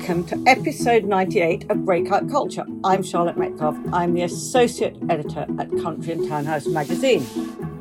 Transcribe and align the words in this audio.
Welcome 0.00 0.24
to 0.28 0.42
episode 0.46 1.04
98 1.04 1.70
of 1.70 1.84
Breakout 1.84 2.30
Culture. 2.30 2.64
I'm 2.84 3.02
Charlotte 3.02 3.36
Metcalf. 3.36 3.76
I'm 3.92 4.14
the 4.14 4.22
associate 4.22 4.96
editor 5.10 5.46
at 5.58 5.70
Country 5.82 6.14
and 6.14 6.26
Townhouse 6.26 6.66
magazine. 6.66 7.26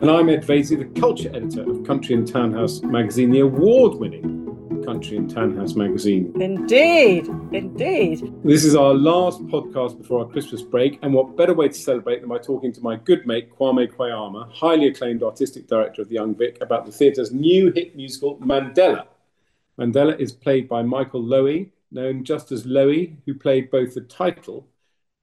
And 0.01 0.11
I'm 0.11 0.27
Ed 0.27 0.43
Vaizey, 0.43 0.77
the 0.77 0.99
culture 0.99 1.29
editor 1.29 1.61
of 1.61 1.87
Country 1.87 2.15
and 2.15 2.27
Townhouse 2.27 2.81
magazine, 2.81 3.31
the 3.31 3.39
award 3.39 3.93
winning 3.93 4.83
Country 4.85 5.15
and 5.15 5.33
Townhouse 5.33 5.75
magazine. 5.75 6.33
Indeed, 6.41 7.29
indeed. 7.53 8.33
This 8.43 8.65
is 8.65 8.75
our 8.75 8.93
last 8.93 9.41
podcast 9.47 9.97
before 9.97 10.25
our 10.25 10.29
Christmas 10.29 10.61
break, 10.61 10.99
and 11.01 11.13
what 11.13 11.37
better 11.37 11.53
way 11.53 11.69
to 11.69 11.73
celebrate 11.73 12.19
than 12.19 12.27
by 12.27 12.39
talking 12.39 12.73
to 12.73 12.81
my 12.81 12.97
good 12.97 13.25
mate 13.25 13.49
Kwame 13.57 13.89
Kwei-Armah, 13.89 14.51
highly 14.51 14.87
acclaimed 14.87 15.23
artistic 15.23 15.67
director 15.67 16.01
of 16.01 16.09
the 16.09 16.15
Young 16.15 16.35
Vic, 16.35 16.57
about 16.59 16.85
the 16.85 16.91
theatre's 16.91 17.31
new 17.31 17.71
hit 17.71 17.95
musical 17.95 18.35
Mandela. 18.39 19.05
Mandela 19.79 20.19
is 20.19 20.33
played 20.33 20.67
by 20.67 20.81
Michael 20.81 21.23
Luwoye, 21.23 21.69
known 21.91 22.23
just 22.23 22.51
as 22.51 22.65
Lowy, 22.65 23.17
who 23.25 23.33
played 23.33 23.71
both 23.71 23.93
the 23.93 24.01
title 24.01 24.67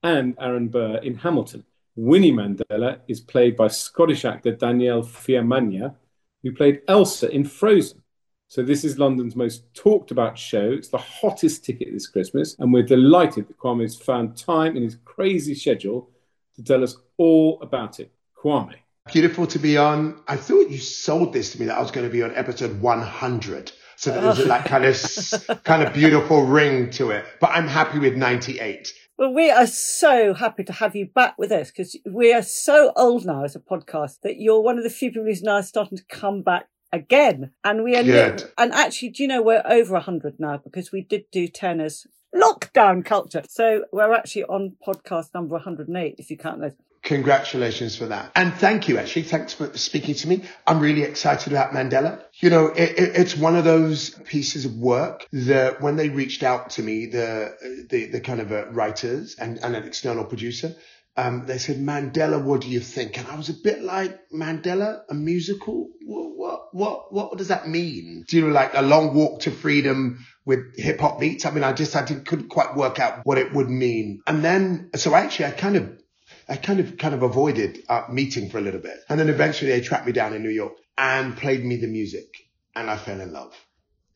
and 0.03 0.35
Aaron 0.41 0.69
Burr 0.69 0.99
in 0.99 1.17
Hamilton. 1.17 1.65
Winnie 1.97 2.33
Mandela 2.33 3.01
is 3.09 3.21
played 3.21 3.57
by 3.57 3.69
Scottish 3.69 4.25
actor 4.25 4.53
Danielle 4.53 5.03
Fiamanya, 5.03 5.95
who 6.43 6.53
played 6.53 6.83
Elsa 6.89 7.31
in 7.31 7.45
Frozen. 7.45 8.03
So 8.49 8.63
this 8.63 8.85
is 8.85 8.99
London's 8.99 9.35
most 9.35 9.63
talked 9.75 10.11
about 10.11 10.39
show. 10.39 10.71
It's 10.71 10.89
the 10.89 10.99
hottest 10.99 11.65
ticket 11.65 11.89
this 11.93 12.07
Christmas, 12.07 12.55
and 12.59 12.73
we're 12.73 12.85
delighted 12.85 13.49
that 13.49 13.59
Kwame 13.59 13.83
has 13.83 13.97
found 13.97 14.37
time 14.37 14.77
in 14.77 14.83
his 14.83 14.99
crazy 15.05 15.55
schedule 15.55 16.11
to 16.55 16.63
tell 16.63 16.85
us 16.85 16.97
all 17.17 17.61
about 17.63 17.99
it. 17.99 18.13
Kwame. 18.37 18.77
Beautiful 19.13 19.47
to 19.49 19.59
be 19.59 19.77
on. 19.77 20.21
I 20.29 20.37
thought 20.37 20.71
you 20.71 20.79
sold 20.79 21.33
this 21.33 21.53
to 21.53 21.61
me 21.61 21.67
that 21.67 21.79
I 21.79 21.81
was 21.81 21.91
going 21.91 22.07
to 22.07 22.13
be 22.13 22.23
on 22.23 22.35
episode 22.37 22.81
100. 22.81 23.73
So 23.97 24.13
that 24.13 24.21
there's 24.21 24.49
that 24.49 24.65
kind 24.67 24.85
of 24.85 25.63
kind 25.65 25.83
of 25.83 25.93
beautiful 25.93 26.43
ring 26.43 26.91
to 26.91 27.11
it. 27.11 27.25
But 27.41 27.51
I'm 27.51 27.69
happy 27.69 27.99
with 27.99 28.17
98. 28.17 28.93
Well, 29.19 29.33
we 29.33 29.51
are 29.51 29.67
so 29.67 30.35
happy 30.35 30.63
to 30.65 30.73
have 30.75 30.95
you 30.95 31.07
back 31.07 31.39
with 31.39 31.51
us 31.51 31.71
because 31.71 31.97
we 32.05 32.35
are 32.35 32.43
so 32.43 32.93
old 32.97 33.25
now 33.25 33.45
as 33.45 33.57
a 33.57 33.61
podcast 33.61 34.21
that 34.23 34.39
you're 34.39 34.61
one 34.61 34.77
of 34.77 34.85
the 34.85 34.91
few 34.91 35.11
people 35.11 35.25
who's 35.25 35.43
now 35.43 35.63
starting 35.63 35.97
to 35.97 36.05
come 36.05 36.43
back 36.43 36.69
again. 36.93 37.53
And 37.65 37.83
we 37.83 37.97
are, 37.97 38.03
Good. 38.03 38.45
and 38.59 38.73
actually, 38.73 39.11
do 39.11 39.23
you 39.23 39.29
know, 39.29 39.43
we're 39.43 39.63
over 39.65 39.95
100 39.95 40.39
now 40.39 40.59
because 40.59 40.93
we 40.93 41.01
did 41.01 41.25
do 41.33 41.49
10 41.49 41.81
as 41.81 42.07
lockdown 42.35 43.05
culture. 43.05 43.43
So 43.49 43.85
we're 43.93 44.13
actually 44.13 44.45
on 44.45 44.77
podcast 44.87 45.33
number 45.35 45.55
108, 45.55 46.17
if 46.19 46.31
you 46.31 46.37
count 46.37 46.61
those. 46.61 46.73
Congratulations 47.07 47.97
for 47.97 48.07
that. 48.07 48.33
And 48.35 48.53
thank 48.53 48.89
you, 48.89 48.99
actually. 48.99 49.23
Thanks 49.23 49.55
for 49.55 49.79
speaking 49.79 50.17
to 50.17 50.29
me. 50.29 50.43
I'm 50.67 50.81
really 50.81 51.03
excited 51.03 51.53
about 51.53 51.71
Mandela. 51.71 52.21
You 52.41 52.51
know, 52.51 52.67
it, 52.67 52.99
it, 52.99 53.17
it's 53.17 53.37
one 53.37 53.55
of 53.55 53.65
those 53.65 54.11
pieces 54.11 54.65
of 54.65 54.75
work 54.75 55.25
that 55.33 55.81
when 55.81 55.95
they 55.95 56.09
reached 56.09 56.43
out 56.43 56.71
to 56.71 56.83
me, 56.83 57.07
the, 57.07 57.87
the, 57.89 58.07
the 58.07 58.21
kind 58.21 58.41
of 58.41 58.51
uh, 58.51 58.67
writers 58.73 59.37
and, 59.39 59.59
and 59.59 59.77
an 59.77 59.85
external 59.85 60.25
producer, 60.25 60.75
um, 61.17 61.47
they 61.47 61.59
said, 61.59 61.77
Mandela, 61.77 62.43
what 62.43 62.63
do 62.63 62.69
you 62.69 62.81
think? 62.81 63.19
And 63.19 63.29
I 63.29 63.37
was 63.37 63.51
a 63.51 63.55
bit 63.55 63.83
like, 63.83 64.29
Mandela, 64.35 65.03
a 65.09 65.15
musical? 65.15 65.91
What, 66.05 66.75
what, 66.75 66.75
what, 66.75 67.13
what 67.13 67.39
does 67.39 67.49
that 67.49 67.69
mean? 67.69 68.25
Do 68.27 68.37
you 68.37 68.49
know, 68.49 68.53
like 68.53 68.73
a 68.75 68.83
long 68.83 69.15
walk 69.15 69.43
to 69.43 69.53
freedom 69.53 70.27
with 70.45 70.77
hip 70.77 70.99
hop 70.99 71.21
beats? 71.21 71.47
I 71.47 71.53
mean, 71.53 71.63
I 71.63 71.73
just, 71.73 71.95
I 71.95 72.05
didn't, 72.05 72.27
couldn't 72.27 72.49
quite 72.49 72.75
work 72.75 72.99
out 72.99 73.25
what 73.25 73.39
it 73.39 73.53
would 73.53 73.71
mean. 73.71 74.23
And 74.27 74.45
then, 74.45 74.91
so 74.97 75.15
actually 75.15 75.47
I 75.47 75.51
kind 75.53 75.77
of, 75.77 76.03
I 76.49 76.57
kind 76.57 76.81
of, 76.81 76.97
kind 76.97 77.15
of 77.15 77.23
avoided 77.23 77.83
uh, 77.89 78.05
meeting 78.11 78.51
for 78.51 78.59
a 78.59 78.61
little 78.61 78.81
bit. 78.81 78.99
And 79.09 79.19
then 79.19 79.29
eventually 79.29 79.71
they 79.71 79.81
tracked 79.81 80.07
me 80.07 80.13
down 80.13 80.35
in 80.35 80.43
New 80.43 80.51
York 80.51 80.75
and 80.97 81.37
played 81.37 81.65
me 81.65 81.77
the 81.77 81.89
music 81.89 82.29
and 82.75 82.91
I 82.91 82.97
fell 82.97 83.21
in 83.21 83.33
love. 83.33 83.55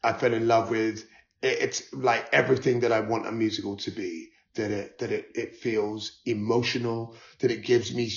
I 0.03 0.13
fell 0.13 0.33
in 0.33 0.47
love 0.47 0.71
with, 0.71 1.05
it, 1.43 1.59
it's 1.61 1.93
like 1.93 2.29
everything 2.33 2.81
that 2.81 2.93
I 2.93 3.01
want 3.01 3.27
a 3.27 3.33
musical 3.33 3.77
to 3.79 3.91
be 3.91 4.31
that 4.55 4.71
it 4.71 4.99
that 4.99 5.13
it, 5.13 5.27
it 5.35 5.57
feels 5.57 6.21
emotional, 6.27 7.17
that 7.41 7.51
it 7.51 7.65
gives 7.65 7.95
me 7.95 8.11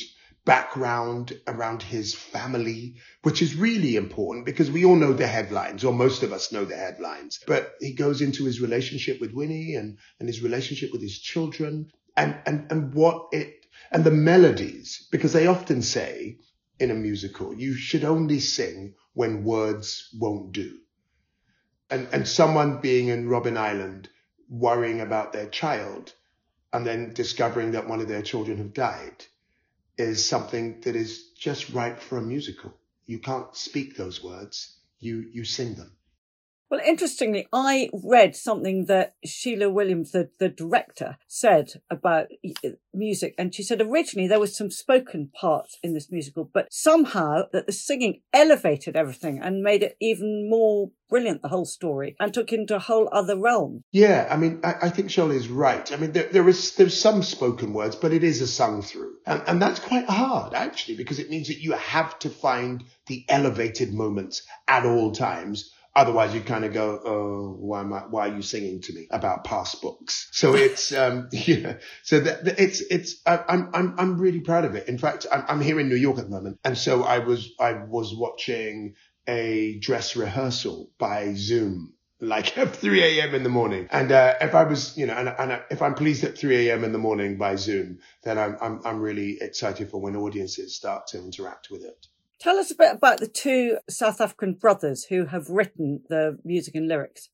background 0.46 1.40
around 1.48 1.82
his 1.82 2.14
family, 2.14 2.96
which 3.22 3.42
is 3.42 3.56
really 3.56 3.96
important 3.96 4.46
because 4.46 4.70
we 4.70 4.84
all 4.84 4.96
know 4.96 5.14
the 5.14 5.28
headlines, 5.28 5.84
or 5.84 5.94
most 5.94 6.24
of 6.24 6.34
us 6.34 6.52
know 6.52 6.66
the 6.66 6.76
headlines. 6.76 7.40
But 7.48 7.74
he 7.80 7.94
goes 7.94 8.22
into 8.22 8.46
his 8.46 8.60
relationship 8.60 9.22
with 9.22 9.32
Winnie 9.32 9.76
and, 9.76 9.98
and 10.20 10.28
his 10.28 10.42
relationship 10.42 10.92
with 10.92 11.02
his 11.02 11.20
children 11.20 11.92
and, 12.18 12.38
and, 12.46 12.72
and 12.72 12.94
what 12.94 13.28
it, 13.32 13.62
and 13.94 14.04
the 14.04 14.12
melodies, 14.12 15.08
because 15.12 15.34
they 15.34 15.46
often 15.46 15.84
say 15.84 16.40
in 16.80 16.90
a 16.90 16.96
musical, 16.96 17.54
you 17.54 17.76
should 17.76 18.04
only 18.04 18.40
sing 18.40 18.96
when 19.14 19.44
words 19.44 20.09
won't 20.20 20.52
do. 20.52 20.80
And, 21.92 22.08
and 22.12 22.28
someone 22.28 22.81
being 22.81 23.09
in 23.09 23.28
Robben 23.28 23.56
Island 23.56 24.09
worrying 24.50 25.00
about 25.00 25.31
their 25.31 25.48
child 25.48 26.12
and 26.74 26.86
then 26.86 27.14
discovering 27.14 27.72
that 27.72 27.88
one 27.88 28.02
of 28.02 28.08
their 28.08 28.24
children 28.24 28.58
have 28.58 28.74
died 28.74 29.26
is 29.96 30.25
something 30.25 30.81
that 30.81 30.96
is 30.96 31.30
just 31.38 31.70
right 31.70 32.02
for 32.02 32.18
a 32.18 32.22
musical. 32.22 32.74
You 33.06 33.20
can't 33.20 33.56
speak 33.56 33.96
those 33.96 34.24
words. 34.24 34.75
You, 35.00 35.30
you 35.31 35.46
sing 35.46 35.75
them. 35.75 35.96
Well, 36.74 36.82
interestingly, 36.84 37.48
I 37.54 37.92
read 37.94 38.36
something 38.36 38.86
that 38.86 39.14
Schele 39.24 39.72
Williams, 39.72 40.12
the, 40.12 40.32
the 40.40 40.50
director, 40.50 41.20
said 41.28 41.74
about 41.92 42.30
uh, 42.66 42.70
music. 42.96 43.36
And 43.38 43.54
she 43.54 43.62
said 43.62 43.80
originally 43.80 44.28
there 44.28 44.40
was 44.40 44.58
some 44.58 44.72
spoken 44.72 45.30
parts 45.40 45.78
in 45.84 45.94
this 45.94 46.12
musical, 46.12 46.50
but 46.52 46.74
somehow 46.74 47.44
that 47.52 47.68
the 47.68 47.72
singing 47.72 48.22
elevated 48.34 48.96
everything 48.96 49.40
and 49.40 49.62
made 49.62 49.84
it 49.84 49.98
even 50.02 50.50
more 50.50 50.90
brilliant, 51.08 51.44
the 51.44 51.50
whole 51.50 51.66
story, 51.66 52.16
and 52.20 52.34
took 52.34 52.52
into 52.52 52.76
a 52.76 52.80
whole 52.80 53.08
other 53.12 53.38
realm. 53.38 53.84
Yeah, 53.92 54.28
I 54.32 54.38
mean, 54.38 54.62
I, 54.64 54.74
I 54.82 54.90
think 54.90 55.10
Schele 55.10 55.36
is 55.36 55.50
right. 55.50 55.92
I 55.92 55.98
mean, 55.98 56.14
there, 56.14 56.30
there 56.32 56.50
is 56.50 56.74
there's 56.74 57.00
some 57.00 57.22
spoken 57.22 57.74
words, 57.74 57.96
but 57.96 58.14
it 58.14 58.24
is 58.24 58.42
a 58.42 58.48
sung 58.48 58.82
through, 58.82 59.14
and, 59.28 59.44
and 59.46 59.62
that's 59.62 59.80
quite 59.80 60.10
hard 60.10 60.56
actually 60.56 60.96
because 60.96 61.20
it 61.20 61.30
means 61.30 61.50
that 61.50 61.60
you 61.60 61.74
have 61.74 62.18
to 62.18 62.32
find 62.32 62.84
the 63.06 63.26
elevated 63.30 63.94
moments 63.94 64.42
at 64.68 64.88
all 64.88 65.12
times. 65.12 65.72
Otherwise, 65.96 66.34
you 66.34 66.42
kind 66.42 66.66
of 66.66 66.74
go, 66.74 67.00
"Oh, 67.06 67.56
why 67.59 67.81
am 67.81 67.94
I? 67.94 68.00
Why 68.02 68.30
are 68.30 68.36
you 68.36 68.42
singing 68.42 68.81
to 68.81 68.94
me 68.94 69.08
about 69.12 69.46
passbooks?" 69.46 70.28
So 70.31 70.56
it's, 70.56 70.92
um, 71.04 71.30
yeah. 71.31 71.78
So 72.04 72.20
that, 72.20 72.46
that 72.46 72.59
it's, 72.59 72.81
it's. 72.81 73.22
I, 73.26 73.44
I'm, 73.48 73.70
I'm, 73.74 73.96
I'm 74.00 74.18
really 74.18 74.42
proud 74.42 74.66
of 74.66 74.76
it. 74.76 74.88
In 74.88 74.98
fact, 74.98 75.26
I'm, 75.31 75.44
I'm 75.48 75.62
here 75.62 75.80
in 75.80 75.90
New 75.90 75.96
York 75.96 76.18
at 76.18 76.26
the 76.26 76.31
moment, 76.31 76.59
and 76.64 76.78
so 76.78 77.04
I 77.04 77.20
was, 77.20 77.52
I 77.59 77.74
was 77.74 78.16
watching 78.16 78.96
a 79.28 79.80
dress 79.80 80.16
rehearsal 80.16 80.92
by 80.98 81.34
Zoom 81.36 81.94
like 82.20 82.58
at 82.58 82.75
3 82.75 83.04
a.m. 83.04 83.36
in 83.36 83.44
the 83.44 83.50
morning. 83.50 83.88
And 83.92 84.12
uh, 84.12 84.36
if 84.42 84.56
I 84.56 84.64
was, 84.64 84.98
you 84.98 85.06
know, 85.06 85.14
and, 85.14 85.30
and 85.30 85.62
if 85.70 85.81
I'm 85.81 85.94
pleased 85.94 86.24
at 86.24 86.38
3 86.38 86.70
a.m. 86.70 86.84
in 86.84 86.92
the 86.92 86.98
morning 86.98 87.38
by 87.38 87.56
Zoom, 87.56 88.00
then 88.24 88.38
I'm, 88.38 88.58
I'm, 88.62 88.81
I'm 88.86 89.00
really 89.02 89.38
excited 89.42 89.90
for 89.90 90.02
when 90.02 90.16
audiences 90.16 90.75
start 90.75 91.08
to 91.08 91.20
interact 91.20 91.70
with 91.70 91.84
it. 91.84 92.08
Tell 92.44 92.59
us 92.59 92.72
a 92.72 92.76
bit 92.76 92.94
about 92.94 93.22
the 93.22 93.28
two 93.28 93.78
South 93.90 94.20
African 94.20 94.56
brothers 94.56 95.06
who 95.06 95.28
have 95.28 95.48
written 95.48 96.02
the 96.09 96.38
music 96.44 96.76
and 96.76 96.90
lyrics. 96.90 97.30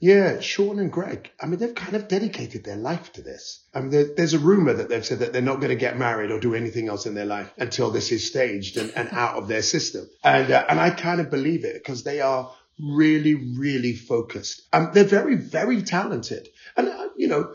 Yeah, 0.00 0.40
Sean 0.40 0.78
and 0.78 0.90
Greg. 0.90 1.30
I 1.38 1.44
mean, 1.44 1.58
they've 1.58 1.74
kind 1.74 1.94
of 1.94 2.08
dedicated 2.08 2.64
their 2.64 2.76
life 2.76 3.12
to 3.12 3.22
this. 3.22 3.62
I 3.74 3.80
mean, 3.80 3.90
there, 3.90 4.06
there's 4.16 4.32
a 4.32 4.38
rumor 4.38 4.72
that 4.72 4.88
they've 4.88 5.04
said 5.04 5.18
that 5.18 5.34
they're 5.34 5.42
not 5.42 5.60
going 5.60 5.68
to 5.68 5.76
get 5.76 5.98
married 5.98 6.30
or 6.30 6.40
do 6.40 6.54
anything 6.54 6.88
else 6.88 7.04
in 7.04 7.12
their 7.12 7.26
life 7.26 7.52
until 7.58 7.90
this 7.90 8.10
is 8.10 8.26
staged 8.26 8.78
and, 8.78 8.90
and 8.96 9.10
out 9.12 9.36
of 9.36 9.48
their 9.48 9.60
system. 9.60 10.08
And, 10.22 10.50
uh, 10.50 10.64
and 10.66 10.80
I 10.80 10.90
kind 10.90 11.20
of 11.20 11.30
believe 11.30 11.66
it 11.66 11.74
because 11.74 12.02
they 12.02 12.22
are 12.22 12.50
really, 12.80 13.34
really 13.34 13.92
focused. 13.92 14.62
Um, 14.72 14.92
they're 14.94 15.04
very, 15.04 15.34
very 15.34 15.82
talented. 15.82 16.48
And, 16.74 16.88
uh, 16.88 17.08
you 17.18 17.28
know, 17.28 17.54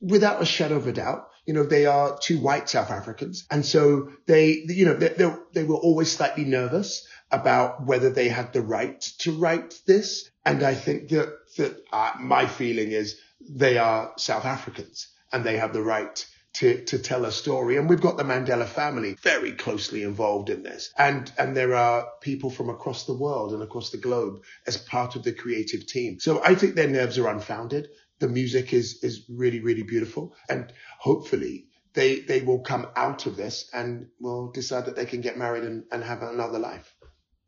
without 0.00 0.40
a 0.40 0.46
shadow 0.46 0.76
of 0.76 0.86
a 0.86 0.92
doubt, 0.92 1.28
you 1.48 1.54
know, 1.54 1.62
they 1.62 1.86
are 1.86 2.18
two 2.18 2.38
white 2.38 2.68
South 2.68 2.90
Africans. 2.90 3.46
And 3.50 3.64
so 3.64 4.10
they, 4.26 4.62
you 4.68 4.84
know, 4.84 4.92
they, 4.92 5.08
they, 5.08 5.34
they 5.54 5.64
were 5.64 5.76
always 5.76 6.12
slightly 6.12 6.44
nervous 6.44 7.08
about 7.30 7.86
whether 7.86 8.10
they 8.10 8.28
had 8.28 8.52
the 8.52 8.60
right 8.60 9.00
to 9.20 9.32
write 9.32 9.80
this. 9.86 10.30
And 10.44 10.62
I 10.62 10.74
think 10.74 11.08
that, 11.08 11.34
that 11.56 11.82
uh, 11.90 12.12
my 12.20 12.44
feeling 12.44 12.92
is 12.92 13.18
they 13.40 13.78
are 13.78 14.12
South 14.18 14.44
Africans 14.44 15.08
and 15.32 15.42
they 15.42 15.56
have 15.56 15.72
the 15.72 15.82
right 15.82 16.22
to, 16.56 16.84
to 16.84 16.98
tell 16.98 17.24
a 17.24 17.32
story. 17.32 17.78
And 17.78 17.88
we've 17.88 17.98
got 17.98 18.18
the 18.18 18.24
Mandela 18.24 18.66
family 18.66 19.16
very 19.22 19.52
closely 19.52 20.02
involved 20.02 20.50
in 20.50 20.62
this. 20.62 20.92
And, 20.98 21.32
and 21.38 21.56
there 21.56 21.74
are 21.74 22.08
people 22.20 22.50
from 22.50 22.68
across 22.68 23.06
the 23.06 23.16
world 23.16 23.54
and 23.54 23.62
across 23.62 23.88
the 23.88 23.96
globe 23.96 24.42
as 24.66 24.76
part 24.76 25.16
of 25.16 25.22
the 25.22 25.32
creative 25.32 25.86
team. 25.86 26.20
So 26.20 26.44
I 26.44 26.54
think 26.54 26.74
their 26.74 26.88
nerves 26.88 27.16
are 27.16 27.28
unfounded. 27.28 27.88
The 28.18 28.28
music 28.28 28.72
is, 28.72 29.02
is 29.02 29.24
really, 29.28 29.60
really 29.60 29.82
beautiful. 29.82 30.34
And 30.48 30.72
hopefully 30.98 31.66
they, 31.94 32.20
they 32.20 32.40
will 32.42 32.60
come 32.60 32.88
out 32.96 33.26
of 33.26 33.36
this 33.36 33.68
and 33.72 34.08
will 34.20 34.50
decide 34.50 34.86
that 34.86 34.96
they 34.96 35.06
can 35.06 35.20
get 35.20 35.38
married 35.38 35.64
and, 35.64 35.84
and 35.92 36.02
have 36.02 36.22
another 36.22 36.58
life 36.58 36.94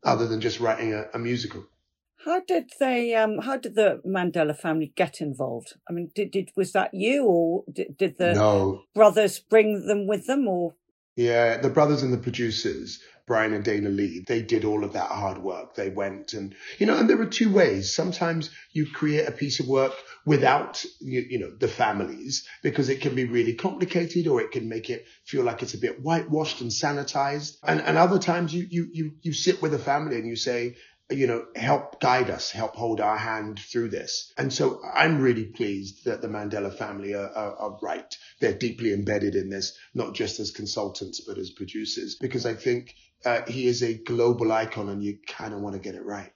other 0.03 0.27
than 0.27 0.41
just 0.41 0.59
writing 0.59 0.93
a, 0.93 1.05
a 1.13 1.19
musical. 1.19 1.65
How 2.23 2.39
did 2.39 2.69
they? 2.79 3.15
Um, 3.15 3.39
how 3.39 3.57
did 3.57 3.73
the 3.73 3.99
Mandela 4.05 4.55
family 4.55 4.93
get 4.95 5.21
involved? 5.21 5.73
I 5.89 5.93
mean, 5.93 6.11
did, 6.13 6.29
did 6.29 6.51
was 6.55 6.71
that 6.73 6.93
you, 6.93 7.25
or 7.25 7.63
did, 7.71 7.97
did 7.97 8.17
the 8.19 8.35
No, 8.35 8.83
brothers 8.93 9.39
bring 9.39 9.87
them 9.87 10.05
with 10.05 10.27
them, 10.27 10.47
or 10.47 10.75
Yeah, 11.15 11.57
the 11.57 11.69
brothers 11.69 12.03
and 12.03 12.13
the 12.13 12.17
producers, 12.17 12.99
Brian 13.27 13.53
and 13.53 13.63
Dana 13.63 13.89
Lee, 13.89 14.23
they 14.25 14.41
did 14.41 14.65
all 14.65 14.83
of 14.83 14.93
that 14.93 15.09
hard 15.09 15.37
work. 15.37 15.75
They 15.75 15.89
went 15.89 16.33
and, 16.33 16.55
you 16.79 16.85
know, 16.85 16.97
and 16.97 17.09
there 17.09 17.21
are 17.21 17.25
two 17.25 17.51
ways. 17.51 17.93
Sometimes 17.93 18.49
you 18.71 18.87
create 18.91 19.27
a 19.27 19.31
piece 19.31 19.59
of 19.59 19.67
work 19.67 19.93
without, 20.25 20.83
you, 20.99 21.25
you 21.29 21.39
know, 21.39 21.51
the 21.59 21.67
families 21.67 22.47
because 22.63 22.89
it 22.89 23.01
can 23.01 23.15
be 23.15 23.25
really 23.25 23.53
complicated 23.53 24.27
or 24.27 24.41
it 24.41 24.51
can 24.51 24.69
make 24.69 24.89
it 24.89 25.05
feel 25.25 25.43
like 25.43 25.61
it's 25.61 25.73
a 25.73 25.79
bit 25.79 26.01
whitewashed 26.01 26.61
and 26.61 26.71
sanitized. 26.71 27.57
And, 27.63 27.81
and 27.81 27.97
other 27.97 28.19
times 28.19 28.53
you, 28.53 28.67
you, 28.69 28.89
you, 28.91 29.11
you 29.21 29.33
sit 29.33 29.61
with 29.61 29.73
a 29.73 29.79
family 29.79 30.17
and 30.17 30.27
you 30.27 30.35
say, 30.35 30.75
you 31.11 31.27
know, 31.27 31.45
help 31.55 31.99
guide 31.99 32.29
us, 32.29 32.51
help 32.51 32.75
hold 32.75 33.01
our 33.01 33.17
hand 33.17 33.59
through 33.59 33.89
this. 33.89 34.33
And 34.37 34.51
so 34.51 34.81
I'm 34.93 35.21
really 35.21 35.45
pleased 35.45 36.05
that 36.05 36.21
the 36.21 36.27
Mandela 36.27 36.75
family 36.75 37.13
are, 37.13 37.29
are, 37.29 37.55
are, 37.55 37.77
right. 37.81 38.15
They're 38.39 38.57
deeply 38.57 38.93
embedded 38.93 39.35
in 39.35 39.49
this, 39.49 39.77
not 39.93 40.13
just 40.13 40.39
as 40.39 40.51
consultants, 40.51 41.21
but 41.21 41.37
as 41.37 41.51
producers, 41.51 42.15
because 42.19 42.45
I 42.45 42.53
think 42.53 42.95
uh, 43.25 43.41
he 43.47 43.67
is 43.67 43.83
a 43.83 43.93
global 43.93 44.51
icon 44.51 44.89
and 44.89 45.03
you 45.03 45.17
kind 45.27 45.53
of 45.53 45.61
want 45.61 45.75
to 45.75 45.81
get 45.81 45.95
it 45.95 46.05
right. 46.05 46.31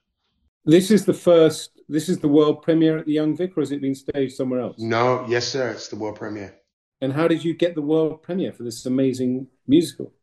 This 0.66 0.90
is 0.90 1.06
the 1.06 1.14
first, 1.14 1.72
this 1.88 2.10
is 2.10 2.20
the 2.20 2.28
world 2.28 2.64
premiere 2.64 2.98
at 2.98 3.06
the 3.06 3.14
Young 3.14 3.38
Vic, 3.38 3.56
or 3.56 3.62
has 3.62 3.72
it 3.72 3.82
been 3.82 3.96
staged 3.96 4.36
somewhere 4.36 4.62
else? 4.62 4.78
No, 4.80 5.26
yes, 5.28 5.48
sir. 5.48 5.70
It's 5.70 5.90
the 5.90 5.96
world 5.96 6.16
premiere. 6.16 6.56
And 7.02 7.14
how 7.14 7.28
did 7.28 7.44
you 7.44 7.54
get 7.54 7.76
the 7.76 7.82
world 7.82 8.24
premiere 8.24 8.52
for 8.52 8.64
this 8.64 8.86
amazing 8.86 9.48
musical? 9.68 10.14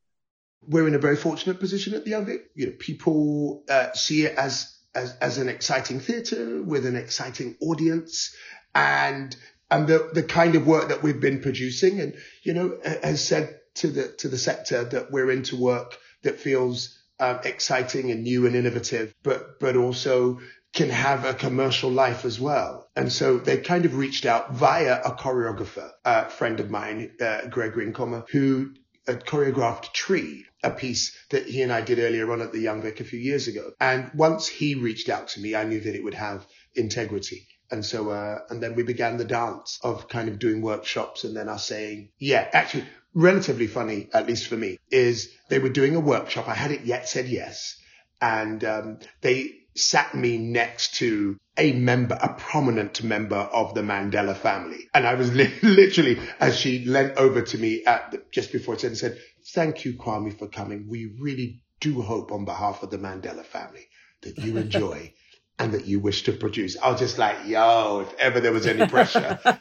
We're 0.66 0.88
in 0.88 0.94
a 0.94 0.98
very 0.98 1.16
fortunate 1.16 1.60
position 1.60 1.94
at 1.94 2.04
the 2.04 2.10
Young 2.10 2.38
You 2.54 2.66
know, 2.66 2.72
people 2.78 3.64
uh, 3.68 3.92
see 3.92 4.22
it 4.22 4.36
as, 4.36 4.76
as 4.94 5.16
as 5.20 5.38
an 5.38 5.48
exciting 5.48 6.00
theatre 6.00 6.62
with 6.62 6.86
an 6.86 6.96
exciting 6.96 7.56
audience, 7.60 8.34
and 8.74 9.34
and 9.70 9.86
the 9.86 10.10
the 10.12 10.22
kind 10.22 10.54
of 10.54 10.66
work 10.66 10.88
that 10.88 11.02
we've 11.02 11.20
been 11.20 11.40
producing, 11.40 12.00
and 12.00 12.14
you 12.42 12.54
know, 12.54 12.78
has 13.02 13.26
said 13.26 13.58
to 13.74 13.88
the 13.88 14.08
to 14.18 14.28
the 14.28 14.38
sector 14.38 14.84
that 14.84 15.10
we're 15.10 15.30
into 15.30 15.56
work 15.56 15.98
that 16.22 16.38
feels 16.38 16.98
um, 17.18 17.40
exciting 17.44 18.10
and 18.10 18.22
new 18.22 18.46
and 18.46 18.56
innovative, 18.56 19.14
but 19.22 19.58
but 19.60 19.76
also 19.76 20.40
can 20.72 20.88
have 20.88 21.24
a 21.24 21.34
commercial 21.34 21.90
life 21.90 22.24
as 22.24 22.40
well. 22.40 22.88
And 22.96 23.12
so 23.12 23.38
they 23.38 23.58
kind 23.58 23.84
of 23.84 23.96
reached 23.96 24.24
out 24.24 24.54
via 24.54 25.02
a 25.02 25.12
choreographer, 25.12 25.90
a 26.04 26.30
friend 26.30 26.60
of 26.60 26.70
mine, 26.70 27.12
uh, 27.20 27.46
Gregory 27.48 27.86
Maqoma, 27.92 28.24
who 28.30 28.72
choreographed 29.06 29.92
Tree, 29.92 30.46
a 30.62 30.70
piece 30.70 31.16
that 31.30 31.46
he 31.46 31.62
and 31.62 31.72
I 31.72 31.80
did 31.80 31.98
earlier 31.98 32.30
on 32.32 32.40
at 32.40 32.52
the 32.52 32.60
Young 32.60 32.82
Vic 32.82 33.00
a 33.00 33.04
few 33.04 33.18
years 33.18 33.48
ago. 33.48 33.72
And 33.80 34.10
once 34.14 34.46
he 34.46 34.74
reached 34.74 35.08
out 35.08 35.28
to 35.28 35.40
me, 35.40 35.54
I 35.54 35.64
knew 35.64 35.80
that 35.80 35.94
it 35.94 36.04
would 36.04 36.14
have 36.14 36.46
integrity. 36.74 37.48
And 37.70 37.84
so, 37.84 38.10
uh, 38.10 38.40
and 38.50 38.62
then 38.62 38.74
we 38.74 38.82
began 38.82 39.16
the 39.16 39.24
dance 39.24 39.80
of 39.82 40.08
kind 40.08 40.28
of 40.28 40.38
doing 40.38 40.60
workshops 40.60 41.24
and 41.24 41.36
then 41.36 41.48
us 41.48 41.66
saying, 41.66 42.10
yeah, 42.18 42.48
actually 42.52 42.84
relatively 43.14 43.66
funny, 43.66 44.08
at 44.12 44.26
least 44.26 44.46
for 44.46 44.56
me, 44.56 44.78
is 44.90 45.32
they 45.48 45.58
were 45.58 45.68
doing 45.68 45.96
a 45.96 46.00
workshop. 46.00 46.48
I 46.48 46.54
hadn't 46.54 46.86
yet 46.86 47.08
said 47.08 47.28
yes. 47.28 47.76
And, 48.20 48.62
um, 48.64 48.98
they 49.20 49.61
sat 49.74 50.14
me 50.14 50.38
next 50.38 50.96
to 50.96 51.38
a 51.56 51.72
member, 51.72 52.18
a 52.20 52.34
prominent 52.34 53.02
member 53.02 53.36
of 53.36 53.74
the 53.74 53.82
Mandela 53.82 54.36
family. 54.36 54.88
And 54.94 55.06
I 55.06 55.14
was 55.14 55.34
li- 55.34 55.52
literally, 55.62 56.18
as 56.40 56.58
she 56.58 56.84
leant 56.84 57.16
over 57.16 57.42
to 57.42 57.58
me 57.58 57.84
at 57.84 58.10
the, 58.10 58.22
just 58.30 58.52
before 58.52 58.74
it 58.74 58.84
and 58.84 58.96
said, 58.96 59.18
thank 59.54 59.84
you, 59.84 59.94
Kwame, 59.94 60.38
for 60.38 60.48
coming. 60.48 60.86
We 60.88 61.14
really 61.20 61.62
do 61.80 62.02
hope 62.02 62.32
on 62.32 62.44
behalf 62.44 62.82
of 62.82 62.90
the 62.90 62.98
Mandela 62.98 63.44
family 63.44 63.86
that 64.22 64.38
you 64.38 64.56
enjoy 64.56 65.12
and 65.58 65.72
that 65.72 65.86
you 65.86 66.00
wish 66.00 66.24
to 66.24 66.32
produce. 66.32 66.76
I 66.78 66.90
was 66.90 67.00
just 67.00 67.18
like, 67.18 67.46
yo, 67.46 68.06
if 68.06 68.18
ever 68.18 68.40
there 68.40 68.52
was 68.52 68.66
any 68.66 68.86
pressure, 68.86 69.38
yeah, 69.46 69.58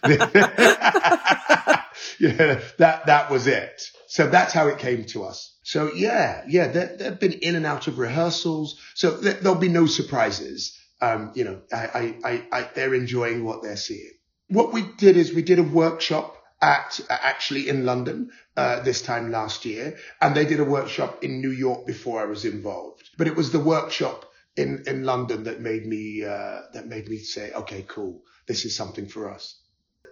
that, 2.77 3.05
that 3.05 3.29
was 3.29 3.47
it. 3.47 3.81
So 4.07 4.27
that's 4.27 4.53
how 4.53 4.67
it 4.67 4.77
came 4.77 5.05
to 5.05 5.25
us. 5.25 5.50
So 5.71 5.93
yeah, 5.93 6.43
yeah, 6.49 6.67
they've 6.67 7.17
been 7.17 7.31
in 7.31 7.55
and 7.55 7.65
out 7.65 7.87
of 7.87 7.97
rehearsals. 7.97 8.77
So 8.93 9.11
there'll 9.11 9.57
be 9.57 9.69
no 9.69 9.85
surprises. 9.85 10.77
Um, 10.99 11.31
you 11.33 11.45
know, 11.45 11.61
I, 11.71 12.15
I, 12.25 12.45
I, 12.51 12.69
they're 12.75 12.93
enjoying 12.93 13.45
what 13.45 13.63
they're 13.63 13.77
seeing. 13.77 14.11
What 14.49 14.73
we 14.73 14.81
did 14.97 15.15
is 15.15 15.33
we 15.33 15.43
did 15.43 15.59
a 15.59 15.63
workshop 15.63 16.35
at 16.61 16.99
actually 17.09 17.69
in 17.69 17.85
London 17.85 18.31
uh, 18.57 18.81
this 18.81 19.01
time 19.01 19.31
last 19.31 19.63
year, 19.63 19.95
and 20.19 20.35
they 20.35 20.43
did 20.43 20.59
a 20.59 20.65
workshop 20.65 21.23
in 21.23 21.39
New 21.39 21.51
York 21.51 21.87
before 21.87 22.21
I 22.21 22.25
was 22.25 22.43
involved. 22.43 23.09
But 23.17 23.27
it 23.27 23.37
was 23.37 23.53
the 23.53 23.61
workshop 23.61 24.25
in 24.57 24.83
in 24.87 25.05
London 25.05 25.45
that 25.45 25.61
made 25.61 25.85
me 25.85 26.25
uh, 26.25 26.63
that 26.73 26.87
made 26.87 27.07
me 27.07 27.19
say, 27.19 27.53
okay, 27.53 27.85
cool, 27.87 28.23
this 28.45 28.65
is 28.65 28.75
something 28.75 29.07
for 29.07 29.33
us. 29.33 29.57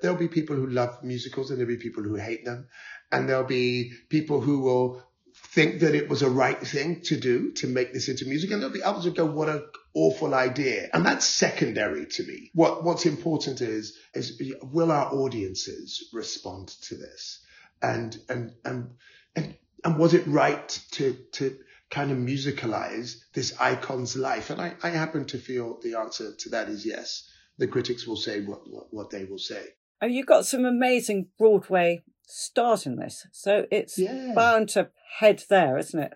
There'll 0.01 0.15
be 0.15 0.29
people 0.29 0.55
who 0.55 0.67
love 0.67 1.03
musicals, 1.03 1.51
and 1.51 1.59
there'll 1.59 1.75
be 1.75 1.83
people 1.83 2.03
who 2.03 2.15
hate 2.15 2.45
them, 2.45 2.69
and 3.11 3.27
there'll 3.27 3.43
be 3.43 3.91
people 4.07 4.39
who 4.39 4.61
will 4.61 5.03
think 5.51 5.79
that 5.79 5.95
it 5.95 6.07
was 6.07 6.21
a 6.21 6.29
right 6.29 6.59
thing 6.59 7.01
to 7.01 7.17
do 7.17 7.51
to 7.53 7.67
make 7.67 7.91
this 7.91 8.07
into 8.07 8.25
music. 8.25 8.51
And 8.51 8.61
there'll 8.61 8.73
be 8.73 8.83
others 8.83 9.05
who 9.05 9.11
go, 9.11 9.25
what 9.25 9.49
an 9.49 9.63
awful 9.95 10.35
idea. 10.35 10.89
And 10.93 11.05
that's 11.05 11.25
secondary 11.25 12.05
to 12.05 12.23
me. 12.23 12.51
What, 12.53 12.83
what's 12.83 13.07
important 13.07 13.61
is, 13.61 13.97
is 14.13 14.39
will 14.61 14.91
our 14.91 15.11
audiences 15.11 16.09
respond 16.13 16.67
to 16.83 16.95
this? 16.95 17.43
And, 17.81 18.15
and, 18.29 18.53
and, 18.63 18.91
and, 19.35 19.55
and 19.83 19.97
was 19.97 20.13
it 20.13 20.27
right 20.27 20.69
to, 20.91 21.17
to 21.33 21.57
kind 21.89 22.11
of 22.11 22.17
musicalize 22.19 23.17
this 23.33 23.59
icon's 23.59 24.15
life? 24.15 24.51
And 24.51 24.61
I, 24.61 24.75
I 24.83 24.89
happen 24.89 25.25
to 25.25 25.39
feel 25.39 25.79
the 25.81 25.95
answer 25.95 26.35
to 26.35 26.49
that 26.49 26.69
is 26.69 26.85
yes. 26.85 27.27
The 27.57 27.67
critics 27.67 28.05
will 28.05 28.17
say 28.17 28.41
what, 28.41 28.69
what, 28.69 28.87
what 28.91 29.09
they 29.09 29.25
will 29.25 29.39
say. 29.39 29.63
Oh, 30.01 30.07
you've 30.07 30.27
got 30.27 30.45
some 30.45 30.63
amazing 30.63 31.27
Broadway 31.37 32.03
start 32.29 32.85
in 32.85 32.95
this. 32.95 33.27
So 33.31 33.65
it's 33.71 33.97
yeah. 33.97 34.33
bound 34.35 34.69
to 34.69 34.89
head 35.19 35.43
there, 35.49 35.77
isn't 35.77 35.99
it? 35.99 36.13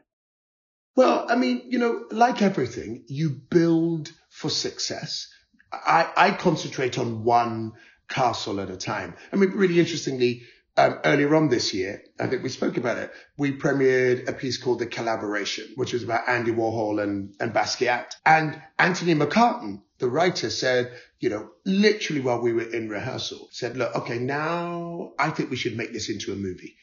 Well, 0.96 1.26
I 1.28 1.36
mean, 1.36 1.64
you 1.68 1.80
know, 1.80 2.06
like 2.12 2.42
everything, 2.42 3.04
you 3.08 3.32
build 3.32 4.12
for 4.30 4.50
success. 4.50 5.28
I, 5.72 6.08
I 6.16 6.32
concentrate 6.32 7.00
on 7.00 7.24
one 7.24 7.74
castle 8.08 8.60
at 8.60 8.70
a 8.70 8.78
time. 8.78 9.16
I 9.32 9.38
mean, 9.38 9.52
really 9.52 9.80
interestingly, 9.80 10.44
um, 10.76 11.00
earlier 11.06 11.36
on 11.36 11.50
this 11.50 11.74
year, 11.74 12.04
I 12.20 12.28
think 12.28 12.42
we 12.42 12.50
spoke 12.50 12.78
about 12.78 12.98
it. 12.98 13.12
We 13.38 13.58
premiered 13.58 14.28
a 14.28 14.34
piece 14.34 14.58
called 14.58 14.80
The 14.80 14.88
Collaboration, 14.88 15.68
which 15.76 15.94
was 15.94 16.04
about 16.04 16.28
Andy 16.28 16.52
Warhol 16.52 17.02
and, 17.02 17.36
and 17.40 17.54
Basquiat. 17.54 18.16
And 18.26 18.60
Anthony 18.80 19.14
McCarten, 19.14 19.82
the 20.00 20.10
writer, 20.10 20.50
said, 20.50 20.92
you 21.20 21.30
know, 21.30 21.52
literally 21.64 22.22
while 22.22 22.42
we 22.42 22.54
were 22.54 22.70
in 22.70 22.90
rehearsal, 22.90 23.50
said, 23.52 23.78
look, 23.78 23.96
okay, 23.96 24.18
now 24.18 25.14
I 25.20 25.30
think 25.30 25.52
we 25.52 25.58
should 25.58 25.78
make 25.78 25.94
this 25.94 26.10
into 26.10 26.34
a 26.34 26.36
movie. 26.36 26.76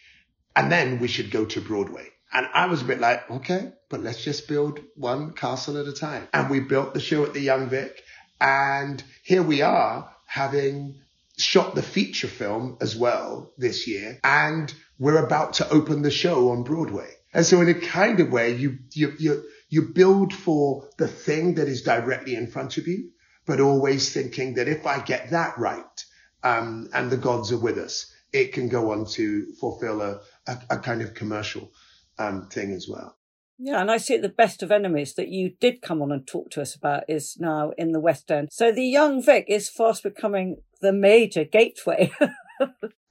And 0.54 0.70
then 0.70 1.00
we 1.00 1.08
should 1.08 1.30
go 1.30 1.44
to 1.46 1.60
Broadway. 1.60 2.08
And 2.32 2.46
I 2.54 2.66
was 2.66 2.82
a 2.82 2.84
bit 2.84 3.00
like, 3.00 3.28
okay, 3.28 3.72
but 3.88 4.02
let's 4.02 4.22
just 4.22 4.46
build 4.46 4.78
one 4.94 5.32
castle 5.32 5.78
at 5.78 5.88
a 5.88 5.92
time. 5.92 6.28
And 6.32 6.48
we 6.48 6.60
built 6.60 6.94
the 6.94 7.00
show 7.00 7.24
at 7.24 7.34
the 7.34 7.40
Young 7.40 7.68
Vic. 7.68 8.02
And 8.40 9.02
here 9.24 9.42
we 9.42 9.62
are 9.62 10.14
having 10.26 11.00
shot 11.40 11.74
the 11.74 11.82
feature 11.82 12.28
film 12.28 12.76
as 12.80 12.96
well 12.96 13.52
this 13.56 13.86
year, 13.86 14.20
and 14.22 14.72
we're 14.98 15.24
about 15.24 15.54
to 15.54 15.68
open 15.70 16.02
the 16.02 16.10
show 16.10 16.50
on 16.50 16.62
Broadway. 16.62 17.10
And 17.32 17.46
so 17.46 17.60
in 17.60 17.68
a 17.68 17.74
kind 17.74 18.20
of 18.20 18.30
way, 18.30 18.54
you, 18.54 18.78
you, 18.92 19.14
you, 19.18 19.44
you 19.68 19.82
build 19.94 20.34
for 20.34 20.88
the 20.98 21.08
thing 21.08 21.54
that 21.54 21.68
is 21.68 21.82
directly 21.82 22.34
in 22.34 22.48
front 22.48 22.76
of 22.76 22.86
you, 22.86 23.10
but 23.46 23.60
always 23.60 24.12
thinking 24.12 24.54
that 24.54 24.68
if 24.68 24.86
I 24.86 25.00
get 25.00 25.30
that 25.30 25.58
right, 25.58 26.04
um, 26.42 26.88
and 26.92 27.10
the 27.10 27.16
gods 27.16 27.52
are 27.52 27.58
with 27.58 27.78
us, 27.78 28.12
it 28.32 28.52
can 28.52 28.68
go 28.68 28.92
on 28.92 29.06
to 29.06 29.52
fulfill 29.60 30.02
a, 30.02 30.20
a, 30.46 30.58
a 30.70 30.78
kind 30.78 31.02
of 31.02 31.14
commercial, 31.14 31.72
um, 32.18 32.48
thing 32.48 32.72
as 32.72 32.88
well. 32.88 33.16
Yeah, 33.62 33.82
and 33.82 33.90
I 33.90 33.98
see 33.98 34.14
it 34.14 34.22
the 34.22 34.30
best 34.30 34.62
of 34.62 34.72
enemies 34.72 35.14
that 35.14 35.28
you 35.28 35.52
did 35.60 35.82
come 35.82 36.00
on 36.00 36.10
and 36.10 36.26
talk 36.26 36.50
to 36.52 36.62
us 36.62 36.74
about 36.74 37.04
is 37.08 37.36
now 37.38 37.72
in 37.76 37.92
the 37.92 38.00
West 38.00 38.30
End. 38.30 38.48
So 38.50 38.72
the 38.72 38.86
young 38.86 39.22
Vic 39.22 39.44
is 39.48 39.68
fast 39.68 40.02
becoming 40.02 40.62
the 40.80 40.94
major 40.94 41.44
gateway. 41.44 42.10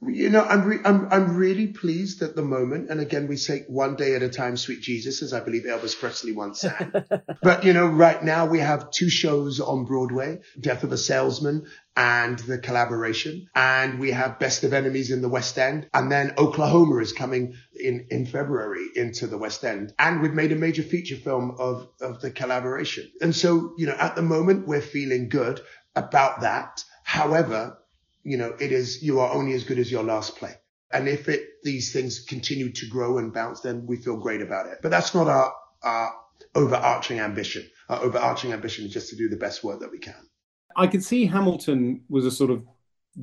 you 0.06 0.30
know, 0.30 0.42
I'm, 0.42 0.64
re- 0.64 0.80
I'm 0.84 1.08
I'm 1.12 1.36
really 1.36 1.66
pleased 1.68 2.22
at 2.22 2.34
the 2.34 2.42
moment. 2.42 2.90
And 2.90 3.00
again, 3.00 3.28
we 3.28 3.36
say 3.36 3.64
one 3.68 3.96
day 3.96 4.14
at 4.14 4.22
a 4.22 4.30
time, 4.30 4.56
sweet 4.56 4.80
Jesus, 4.80 5.22
as 5.22 5.32
I 5.32 5.40
believe 5.40 5.64
Elvis 5.64 5.98
Presley 5.98 6.32
once 6.32 6.60
sang. 6.60 6.92
but 7.42 7.64
you 7.64 7.72
know, 7.72 7.86
right 7.86 8.22
now 8.22 8.46
we 8.46 8.60
have 8.60 8.90
two 8.90 9.10
shows 9.10 9.60
on 9.60 9.84
Broadway: 9.84 10.40
Death 10.58 10.84
of 10.84 10.92
a 10.92 10.96
Salesman 10.96 11.66
and 11.96 12.38
The 12.38 12.58
Collaboration, 12.58 13.48
and 13.54 14.00
we 14.00 14.12
have 14.12 14.38
Best 14.38 14.64
of 14.64 14.72
Enemies 14.72 15.10
in 15.10 15.20
the 15.20 15.28
West 15.28 15.58
End, 15.58 15.88
and 15.92 16.10
then 16.10 16.32
Oklahoma 16.38 16.96
is 16.98 17.12
coming 17.12 17.54
in 17.78 18.06
in 18.10 18.24
February 18.24 18.86
into 18.96 19.26
the 19.26 19.38
West 19.38 19.64
End, 19.64 19.92
and 19.98 20.22
we've 20.22 20.32
made 20.32 20.52
a 20.52 20.56
major 20.56 20.82
feature 20.82 21.16
film 21.16 21.56
of 21.58 21.88
of 22.00 22.22
The 22.22 22.30
Collaboration. 22.30 23.10
And 23.20 23.34
so, 23.36 23.74
you 23.76 23.86
know, 23.86 23.96
at 23.98 24.16
the 24.16 24.22
moment 24.22 24.66
we're 24.66 24.80
feeling 24.80 25.28
good 25.28 25.60
about 25.94 26.40
that. 26.40 26.84
However, 27.04 27.76
you 28.22 28.36
know, 28.36 28.54
it 28.60 28.72
is, 28.72 29.02
you 29.02 29.20
are 29.20 29.32
only 29.32 29.54
as 29.54 29.64
good 29.64 29.78
as 29.78 29.90
your 29.90 30.02
last 30.02 30.36
play. 30.36 30.54
And 30.92 31.08
if 31.08 31.28
it, 31.28 31.62
these 31.62 31.92
things 31.92 32.20
continue 32.20 32.70
to 32.72 32.86
grow 32.86 33.18
and 33.18 33.32
bounce, 33.32 33.60
then 33.60 33.86
we 33.86 33.96
feel 33.96 34.16
great 34.16 34.42
about 34.42 34.66
it. 34.66 34.78
But 34.82 34.90
that's 34.90 35.14
not 35.14 35.28
our, 35.28 35.52
our 35.82 36.12
overarching 36.54 37.20
ambition. 37.20 37.68
Our 37.88 38.02
overarching 38.02 38.52
ambition 38.52 38.86
is 38.86 38.92
just 38.92 39.10
to 39.10 39.16
do 39.16 39.28
the 39.28 39.36
best 39.36 39.62
work 39.62 39.80
that 39.80 39.90
we 39.90 39.98
can. 39.98 40.28
I 40.76 40.86
could 40.86 41.04
see 41.04 41.26
Hamilton 41.26 42.02
was 42.08 42.26
a 42.26 42.30
sort 42.30 42.50
of 42.50 42.64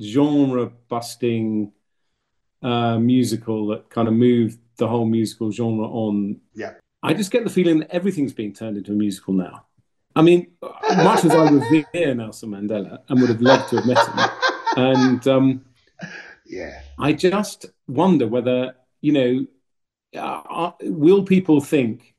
genre 0.00 0.66
busting 0.88 1.72
uh, 2.62 2.98
musical 2.98 3.68
that 3.68 3.90
kind 3.90 4.08
of 4.08 4.14
moved 4.14 4.58
the 4.76 4.88
whole 4.88 5.06
musical 5.06 5.50
genre 5.50 5.86
on. 5.86 6.40
Yeah. 6.54 6.74
I 7.02 7.14
just 7.14 7.30
get 7.30 7.44
the 7.44 7.50
feeling 7.50 7.80
that 7.80 7.90
everything's 7.90 8.32
being 8.32 8.52
turned 8.52 8.76
into 8.76 8.92
a 8.92 8.94
musical 8.94 9.34
now. 9.34 9.66
I 10.16 10.22
mean, 10.22 10.48
much 10.62 11.24
as 11.24 11.30
I 11.30 11.48
revere 11.48 12.14
Nelson 12.14 12.50
Mandela 12.50 12.98
and 13.08 13.20
would 13.20 13.30
have 13.30 13.40
loved 13.40 13.68
to 13.70 13.76
have 13.76 13.86
met 13.86 13.98
him, 13.98 14.30
and 14.76 15.26
um, 15.26 15.64
yeah, 16.46 16.82
I 16.98 17.12
just 17.12 17.66
wonder 17.86 18.26
whether 18.26 18.74
you 19.00 19.12
know, 19.12 20.20
uh, 20.20 20.72
will 20.82 21.22
people 21.22 21.60
think, 21.60 22.14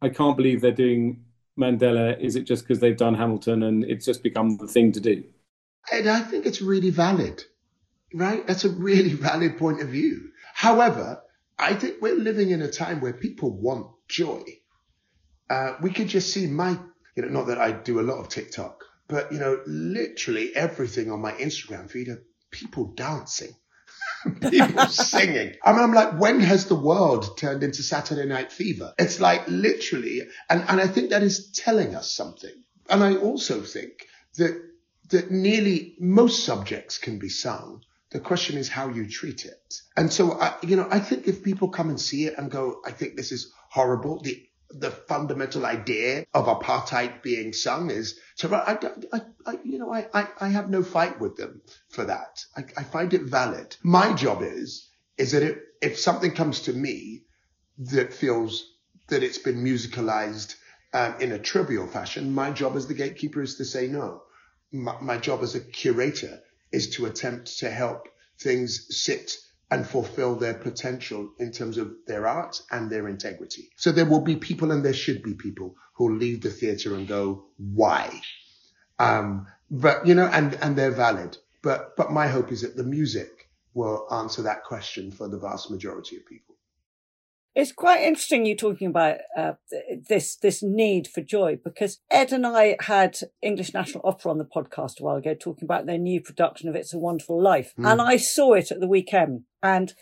I 0.00 0.08
can't 0.08 0.36
believe 0.36 0.60
they're 0.60 0.72
doing 0.72 1.24
Mandela? 1.58 2.18
Is 2.20 2.36
it 2.36 2.44
just 2.44 2.64
because 2.64 2.80
they've 2.80 2.96
done 2.96 3.14
Hamilton 3.14 3.62
and 3.62 3.84
it's 3.84 4.04
just 4.04 4.22
become 4.22 4.56
the 4.56 4.66
thing 4.66 4.92
to 4.92 5.00
do? 5.00 5.24
And 5.92 6.08
I 6.08 6.20
think 6.20 6.46
it's 6.46 6.62
really 6.62 6.90
valid, 6.90 7.44
right? 8.14 8.46
That's 8.46 8.64
a 8.64 8.70
really 8.70 9.12
valid 9.14 9.58
point 9.58 9.82
of 9.82 9.88
view. 9.88 10.30
However, 10.54 11.22
I 11.58 11.74
think 11.74 12.00
we're 12.00 12.16
living 12.16 12.50
in 12.50 12.62
a 12.62 12.70
time 12.70 13.00
where 13.00 13.12
people 13.12 13.50
want 13.50 13.88
joy. 14.08 14.42
Uh, 15.50 15.74
we 15.82 15.90
could 15.90 16.08
just 16.08 16.32
see 16.32 16.46
my, 16.46 16.78
you 17.16 17.22
know, 17.22 17.28
not 17.28 17.46
that 17.48 17.58
I 17.58 17.72
do 17.72 18.00
a 18.00 18.02
lot 18.02 18.18
of 18.18 18.28
TikTok, 18.28 18.82
but 19.08 19.32
you 19.32 19.38
know, 19.38 19.60
literally 19.66 20.54
everything 20.54 21.10
on 21.10 21.20
my 21.20 21.32
Instagram 21.32 21.90
feed 21.90 22.08
are 22.08 22.22
people 22.50 22.92
dancing, 22.94 23.54
people 24.50 24.86
singing. 24.88 25.54
I 25.64 25.72
mean, 25.72 25.82
I'm 25.82 25.94
like, 25.94 26.18
when 26.18 26.40
has 26.40 26.66
the 26.66 26.74
world 26.74 27.36
turned 27.36 27.62
into 27.62 27.82
Saturday 27.82 28.26
Night 28.26 28.52
Fever? 28.52 28.94
It's 28.98 29.20
like 29.20 29.46
literally, 29.48 30.22
and, 30.48 30.64
and 30.68 30.80
I 30.80 30.86
think 30.86 31.10
that 31.10 31.22
is 31.22 31.50
telling 31.52 31.94
us 31.94 32.14
something. 32.14 32.54
And 32.88 33.02
I 33.02 33.16
also 33.16 33.60
think 33.62 34.06
that 34.36 34.60
that 35.10 35.30
nearly 35.30 35.96
most 36.00 36.44
subjects 36.44 36.98
can 36.98 37.18
be 37.18 37.28
sung. 37.28 37.82
The 38.10 38.20
question 38.20 38.56
is 38.56 38.68
how 38.68 38.88
you 38.88 39.08
treat 39.08 39.44
it. 39.44 39.74
And 39.96 40.12
so, 40.12 40.40
I, 40.40 40.54
you 40.62 40.76
know, 40.76 40.88
I 40.90 41.00
think 41.00 41.26
if 41.26 41.42
people 41.42 41.68
come 41.68 41.88
and 41.88 42.00
see 42.00 42.26
it 42.26 42.34
and 42.38 42.50
go, 42.50 42.80
I 42.86 42.92
think 42.92 43.16
this 43.16 43.32
is 43.32 43.52
horrible. 43.70 44.20
The 44.22 44.46
the 44.70 44.90
fundamental 44.90 45.66
idea 45.66 46.24
of 46.34 46.46
apartheid 46.46 47.22
being 47.22 47.52
sung 47.52 47.90
is 47.90 48.18
so 48.34 48.52
I, 48.52 48.78
I, 49.12 49.20
I 49.46 49.58
you 49.64 49.78
know 49.78 49.92
I, 49.92 50.28
I, 50.40 50.48
have 50.48 50.70
no 50.70 50.82
fight 50.82 51.20
with 51.20 51.36
them 51.36 51.62
for 51.90 52.04
that. 52.04 52.44
I, 52.56 52.64
I 52.76 52.82
find 52.82 53.14
it 53.14 53.22
valid. 53.22 53.76
My 53.82 54.14
job 54.14 54.42
is 54.42 54.88
is 55.16 55.32
that 55.32 55.42
it, 55.42 55.62
if 55.80 55.98
something 55.98 56.32
comes 56.32 56.62
to 56.62 56.72
me 56.72 57.24
that 57.78 58.12
feels 58.12 58.64
that 59.08 59.22
it's 59.22 59.38
been 59.38 59.62
musicalized 59.62 60.56
um, 60.92 61.14
in 61.20 61.32
a 61.32 61.38
trivial 61.38 61.86
fashion 61.86 62.34
my 62.34 62.50
job 62.50 62.76
as 62.76 62.86
the 62.86 62.94
gatekeeper 62.94 63.42
is 63.42 63.56
to 63.56 63.64
say 63.64 63.86
no. 63.86 64.22
My, 64.72 65.00
my 65.00 65.18
job 65.18 65.42
as 65.42 65.54
a 65.54 65.60
curator 65.60 66.40
is 66.72 66.90
to 66.96 67.06
attempt 67.06 67.58
to 67.58 67.70
help 67.70 68.08
things 68.40 68.86
sit 68.90 69.36
and 69.70 69.86
fulfill 69.86 70.36
their 70.36 70.54
potential 70.54 71.30
in 71.38 71.50
terms 71.50 71.78
of 71.78 71.94
their 72.06 72.26
art 72.26 72.62
and 72.70 72.90
their 72.90 73.08
integrity. 73.08 73.70
So 73.76 73.92
there 73.92 74.04
will 74.04 74.20
be 74.20 74.36
people 74.36 74.70
and 74.70 74.84
there 74.84 74.92
should 74.92 75.22
be 75.22 75.34
people 75.34 75.76
who 75.94 76.18
leave 76.18 76.42
the 76.42 76.50
theater 76.50 76.94
and 76.94 77.08
go, 77.08 77.46
why? 77.56 78.20
Um, 78.98 79.46
but 79.70 80.06
you 80.06 80.14
know, 80.14 80.26
and, 80.26 80.54
and 80.54 80.76
they're 80.76 80.90
valid. 80.90 81.38
But, 81.62 81.96
but 81.96 82.12
my 82.12 82.28
hope 82.28 82.52
is 82.52 82.62
that 82.62 82.76
the 82.76 82.84
music 82.84 83.48
will 83.72 84.06
answer 84.12 84.42
that 84.42 84.64
question 84.64 85.10
for 85.10 85.28
the 85.28 85.38
vast 85.38 85.70
majority 85.70 86.16
of 86.16 86.26
people. 86.26 86.53
It's 87.54 87.72
quite 87.72 88.02
interesting 88.02 88.46
you 88.46 88.56
talking 88.56 88.88
about 88.88 89.18
uh, 89.36 89.52
this 90.08 90.36
this 90.36 90.60
need 90.62 91.06
for 91.06 91.20
joy 91.20 91.58
because 91.62 92.00
Ed 92.10 92.32
and 92.32 92.44
I 92.44 92.76
had 92.80 93.16
English 93.42 93.72
National 93.72 94.02
Opera 94.04 94.32
on 94.32 94.38
the 94.38 94.44
podcast 94.44 95.00
a 95.00 95.04
while 95.04 95.16
ago 95.16 95.34
talking 95.34 95.64
about 95.64 95.86
their 95.86 95.98
new 95.98 96.20
production 96.20 96.68
of 96.68 96.74
It's 96.74 96.92
a 96.92 96.98
Wonderful 96.98 97.40
Life, 97.40 97.72
mm. 97.78 97.90
and 97.90 98.00
I 98.00 98.16
saw 98.16 98.54
it 98.54 98.72
at 98.72 98.80
the 98.80 98.88
weekend, 98.88 99.44
and 99.62 99.94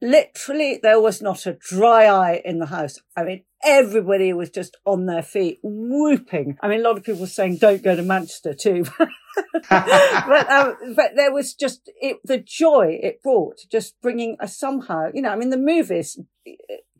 literally 0.00 0.78
there 0.80 1.00
was 1.00 1.20
not 1.20 1.44
a 1.44 1.54
dry 1.54 2.06
eye 2.06 2.40
in 2.44 2.60
the 2.60 2.66
house. 2.66 3.00
I 3.16 3.24
mean, 3.24 3.44
everybody 3.64 4.32
was 4.32 4.50
just 4.50 4.76
on 4.84 5.06
their 5.06 5.22
feet, 5.22 5.58
whooping. 5.62 6.58
I 6.60 6.68
mean, 6.68 6.80
a 6.80 6.84
lot 6.84 6.98
of 6.98 7.02
people 7.02 7.22
were 7.22 7.26
saying, 7.26 7.56
"Don't 7.56 7.82
go 7.82 7.96
to 7.96 8.02
Manchester 8.02 8.54
too." 8.54 8.84
but 9.68 10.50
um, 10.50 10.76
but 10.94 11.16
there 11.16 11.32
was 11.32 11.54
just 11.54 11.90
it, 12.00 12.18
the 12.24 12.38
joy 12.38 12.98
it 13.02 13.22
brought, 13.24 13.58
just 13.70 14.00
bringing 14.00 14.36
a 14.38 14.46
somehow, 14.46 15.10
you 15.12 15.22
know, 15.22 15.30
I 15.30 15.36
mean, 15.36 15.50
the 15.50 15.56
movies 15.56 16.18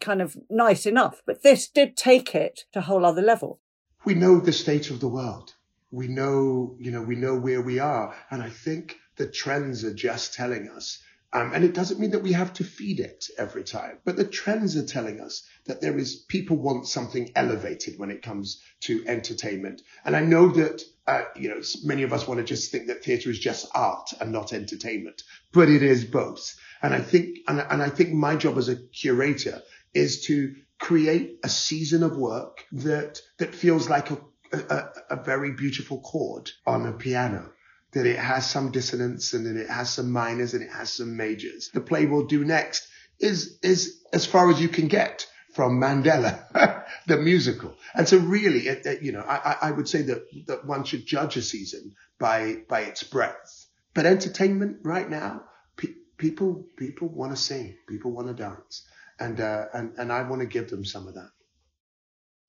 kind 0.02 0.20
of 0.20 0.36
nice 0.50 0.84
enough. 0.84 1.22
But 1.24 1.42
this 1.42 1.68
did 1.68 1.96
take 1.96 2.34
it 2.34 2.64
to 2.72 2.80
a 2.80 2.82
whole 2.82 3.06
other 3.06 3.22
level. 3.22 3.60
We 4.04 4.14
know 4.14 4.40
the 4.40 4.52
state 4.52 4.90
of 4.90 5.00
the 5.00 5.08
world. 5.08 5.54
We 5.90 6.08
know, 6.08 6.76
you 6.78 6.90
know, 6.90 7.02
we 7.02 7.16
know 7.16 7.38
where 7.38 7.62
we 7.62 7.78
are. 7.78 8.14
And 8.30 8.42
I 8.42 8.50
think 8.50 8.98
the 9.16 9.26
trends 9.26 9.84
are 9.84 9.94
just 9.94 10.34
telling 10.34 10.68
us. 10.68 11.02
Um, 11.34 11.52
and 11.54 11.64
it 11.64 11.72
doesn't 11.72 11.98
mean 11.98 12.10
that 12.10 12.22
we 12.22 12.32
have 12.32 12.52
to 12.54 12.64
feed 12.64 13.00
it 13.00 13.30
every 13.38 13.64
time, 13.64 13.98
but 14.04 14.16
the 14.16 14.26
trends 14.26 14.76
are 14.76 14.84
telling 14.84 15.18
us 15.18 15.42
that 15.64 15.80
there 15.80 15.96
is 15.96 16.14
people 16.14 16.58
want 16.58 16.86
something 16.86 17.32
elevated 17.34 17.98
when 17.98 18.10
it 18.10 18.20
comes 18.20 18.60
to 18.80 19.02
entertainment. 19.06 19.80
And 20.04 20.14
I 20.14 20.20
know 20.20 20.48
that, 20.48 20.82
uh, 21.06 21.22
you 21.34 21.48
know, 21.48 21.62
many 21.84 22.02
of 22.02 22.12
us 22.12 22.28
want 22.28 22.38
to 22.38 22.44
just 22.44 22.70
think 22.70 22.88
that 22.88 23.02
theatre 23.02 23.30
is 23.30 23.38
just 23.38 23.66
art 23.74 24.10
and 24.20 24.30
not 24.30 24.52
entertainment, 24.52 25.22
but 25.52 25.70
it 25.70 25.82
is 25.82 26.04
both. 26.04 26.54
And 26.82 26.92
I 26.92 27.00
think, 27.00 27.38
and, 27.48 27.64
and 27.70 27.82
I 27.82 27.88
think 27.88 28.12
my 28.12 28.36
job 28.36 28.58
as 28.58 28.68
a 28.68 28.76
curator 28.76 29.62
is 29.94 30.22
to 30.22 30.54
create 30.78 31.38
a 31.44 31.48
season 31.48 32.02
of 32.02 32.16
work 32.16 32.64
that 32.72 33.20
that 33.38 33.54
feels 33.54 33.88
like 33.88 34.10
a, 34.10 34.18
a, 34.52 34.84
a 35.10 35.22
very 35.22 35.52
beautiful 35.52 36.00
chord 36.00 36.50
on 36.66 36.86
a 36.86 36.92
piano 36.92 37.52
that 37.92 38.06
it 38.06 38.18
has 38.18 38.48
some 38.48 38.70
dissonance 38.70 39.32
and 39.32 39.46
then 39.46 39.56
it 39.56 39.68
has 39.68 39.90
some 39.90 40.10
minors 40.10 40.54
and 40.54 40.62
it 40.62 40.70
has 40.70 40.92
some 40.92 41.16
majors. 41.16 41.70
The 41.72 41.80
play 41.80 42.06
we'll 42.06 42.26
do 42.26 42.44
next 42.44 42.88
is, 43.20 43.58
is 43.62 44.02
as 44.12 44.26
far 44.26 44.50
as 44.50 44.60
you 44.60 44.68
can 44.68 44.88
get 44.88 45.26
from 45.54 45.78
Mandela, 45.78 46.84
the 47.06 47.18
musical. 47.18 47.74
And 47.94 48.08
so 48.08 48.16
really, 48.16 48.66
it, 48.66 48.86
it, 48.86 49.02
you 49.02 49.12
know, 49.12 49.20
I, 49.20 49.56
I 49.62 49.70
would 49.70 49.88
say 49.88 50.02
that, 50.02 50.24
that 50.46 50.64
one 50.64 50.84
should 50.84 51.06
judge 51.06 51.36
a 51.36 51.42
season 51.42 51.94
by, 52.18 52.56
by 52.68 52.80
its 52.80 53.02
breadth. 53.02 53.66
But 53.92 54.06
entertainment 54.06 54.78
right 54.82 55.08
now, 55.08 55.42
pe- 55.76 55.94
people, 56.16 56.64
people 56.78 57.08
want 57.08 57.32
to 57.32 57.36
sing, 57.36 57.76
people 57.88 58.12
want 58.12 58.28
to 58.28 58.34
dance 58.34 58.86
and 59.18 59.40
uh, 59.40 59.66
and 59.74 59.92
and 59.98 60.12
I 60.12 60.22
want 60.22 60.40
to 60.40 60.46
give 60.46 60.70
them 60.70 60.84
some 60.84 61.06
of 61.06 61.14
that. 61.14 61.30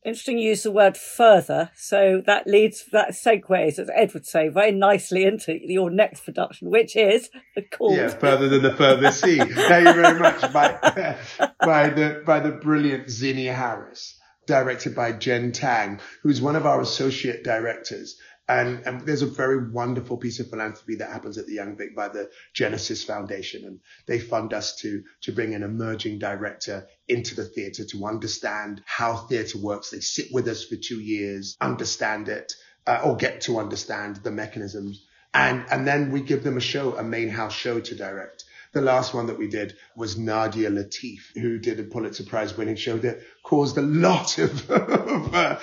Interesting 0.05 0.37
you 0.37 0.49
use 0.49 0.63
the 0.63 0.71
word 0.71 0.97
further. 0.97 1.71
So 1.75 2.21
that 2.25 2.45
leads, 2.45 2.85
that 2.91 3.11
segues, 3.11 3.79
as 3.79 3.89
Ed 3.93 4.13
would 4.13 4.25
say, 4.25 4.49
very 4.49 4.71
nicely 4.71 5.23
into 5.23 5.57
your 5.61 5.89
next 5.89 6.25
production, 6.25 6.69
which 6.69 6.97
is 6.97 7.29
called. 7.71 7.95
Yeah, 7.95 8.09
Further 8.09 8.49
Than 8.49 8.63
the 8.63 8.75
Furthest 8.75 9.23
Thing. 9.23 9.37
Thank 9.53 9.87
you 9.87 9.93
very 9.93 10.19
much. 10.19 10.41
By, 10.51 11.17
by, 11.59 11.89
the, 11.89 12.21
by 12.25 12.41
the 12.41 12.51
brilliant 12.51 13.07
Zinnie 13.07 13.53
Harris, 13.53 14.19
directed 14.45 14.93
by 14.93 15.13
Jen 15.13 15.53
Tang, 15.53 16.01
who's 16.21 16.41
one 16.41 16.57
of 16.57 16.65
our 16.65 16.81
associate 16.81 17.45
directors. 17.45 18.17
And, 18.47 18.85
and, 18.85 19.01
there's 19.01 19.21
a 19.21 19.27
very 19.27 19.69
wonderful 19.69 20.17
piece 20.17 20.41
of 20.41 20.49
philanthropy 20.49 20.95
that 20.95 21.11
happens 21.11 21.37
at 21.37 21.47
the 21.47 21.53
Young 21.53 21.77
Vic 21.77 21.95
by 21.95 22.09
the 22.09 22.29
Genesis 22.53 23.01
Foundation. 23.01 23.63
And 23.63 23.79
they 24.05 24.19
fund 24.19 24.53
us 24.53 24.75
to, 24.81 25.03
to 25.21 25.31
bring 25.31 25.53
an 25.53 25.63
emerging 25.63 26.19
director 26.19 26.87
into 27.07 27.35
the 27.35 27.45
theater 27.45 27.85
to 27.85 28.05
understand 28.05 28.81
how 28.85 29.15
theater 29.15 29.59
works. 29.59 29.91
They 29.91 30.01
sit 30.01 30.27
with 30.33 30.49
us 30.49 30.65
for 30.65 30.75
two 30.75 30.99
years, 30.99 31.55
understand 31.61 32.27
it, 32.27 32.53
uh, 32.85 33.01
or 33.05 33.15
get 33.15 33.41
to 33.41 33.59
understand 33.59 34.17
the 34.17 34.31
mechanisms. 34.31 35.05
And, 35.33 35.65
and 35.71 35.87
then 35.87 36.11
we 36.11 36.21
give 36.21 36.43
them 36.43 36.57
a 36.57 36.61
show, 36.61 36.97
a 36.97 37.03
main 37.03 37.29
house 37.29 37.53
show 37.53 37.79
to 37.79 37.95
direct. 37.95 38.43
The 38.73 38.81
last 38.81 39.13
one 39.13 39.27
that 39.27 39.37
we 39.37 39.47
did 39.47 39.75
was 39.95 40.17
Nadia 40.17 40.69
Latif, 40.69 41.19
who 41.35 41.59
did 41.59 41.79
a 41.79 41.83
Pulitzer 41.83 42.23
Prize 42.23 42.57
winning 42.57 42.75
show 42.75 42.97
that 42.97 43.19
caused 43.43 43.77
a 43.77 43.83
lot 43.83 44.39
of, 44.39 44.69
of 44.71 45.35
uh, 45.35 45.55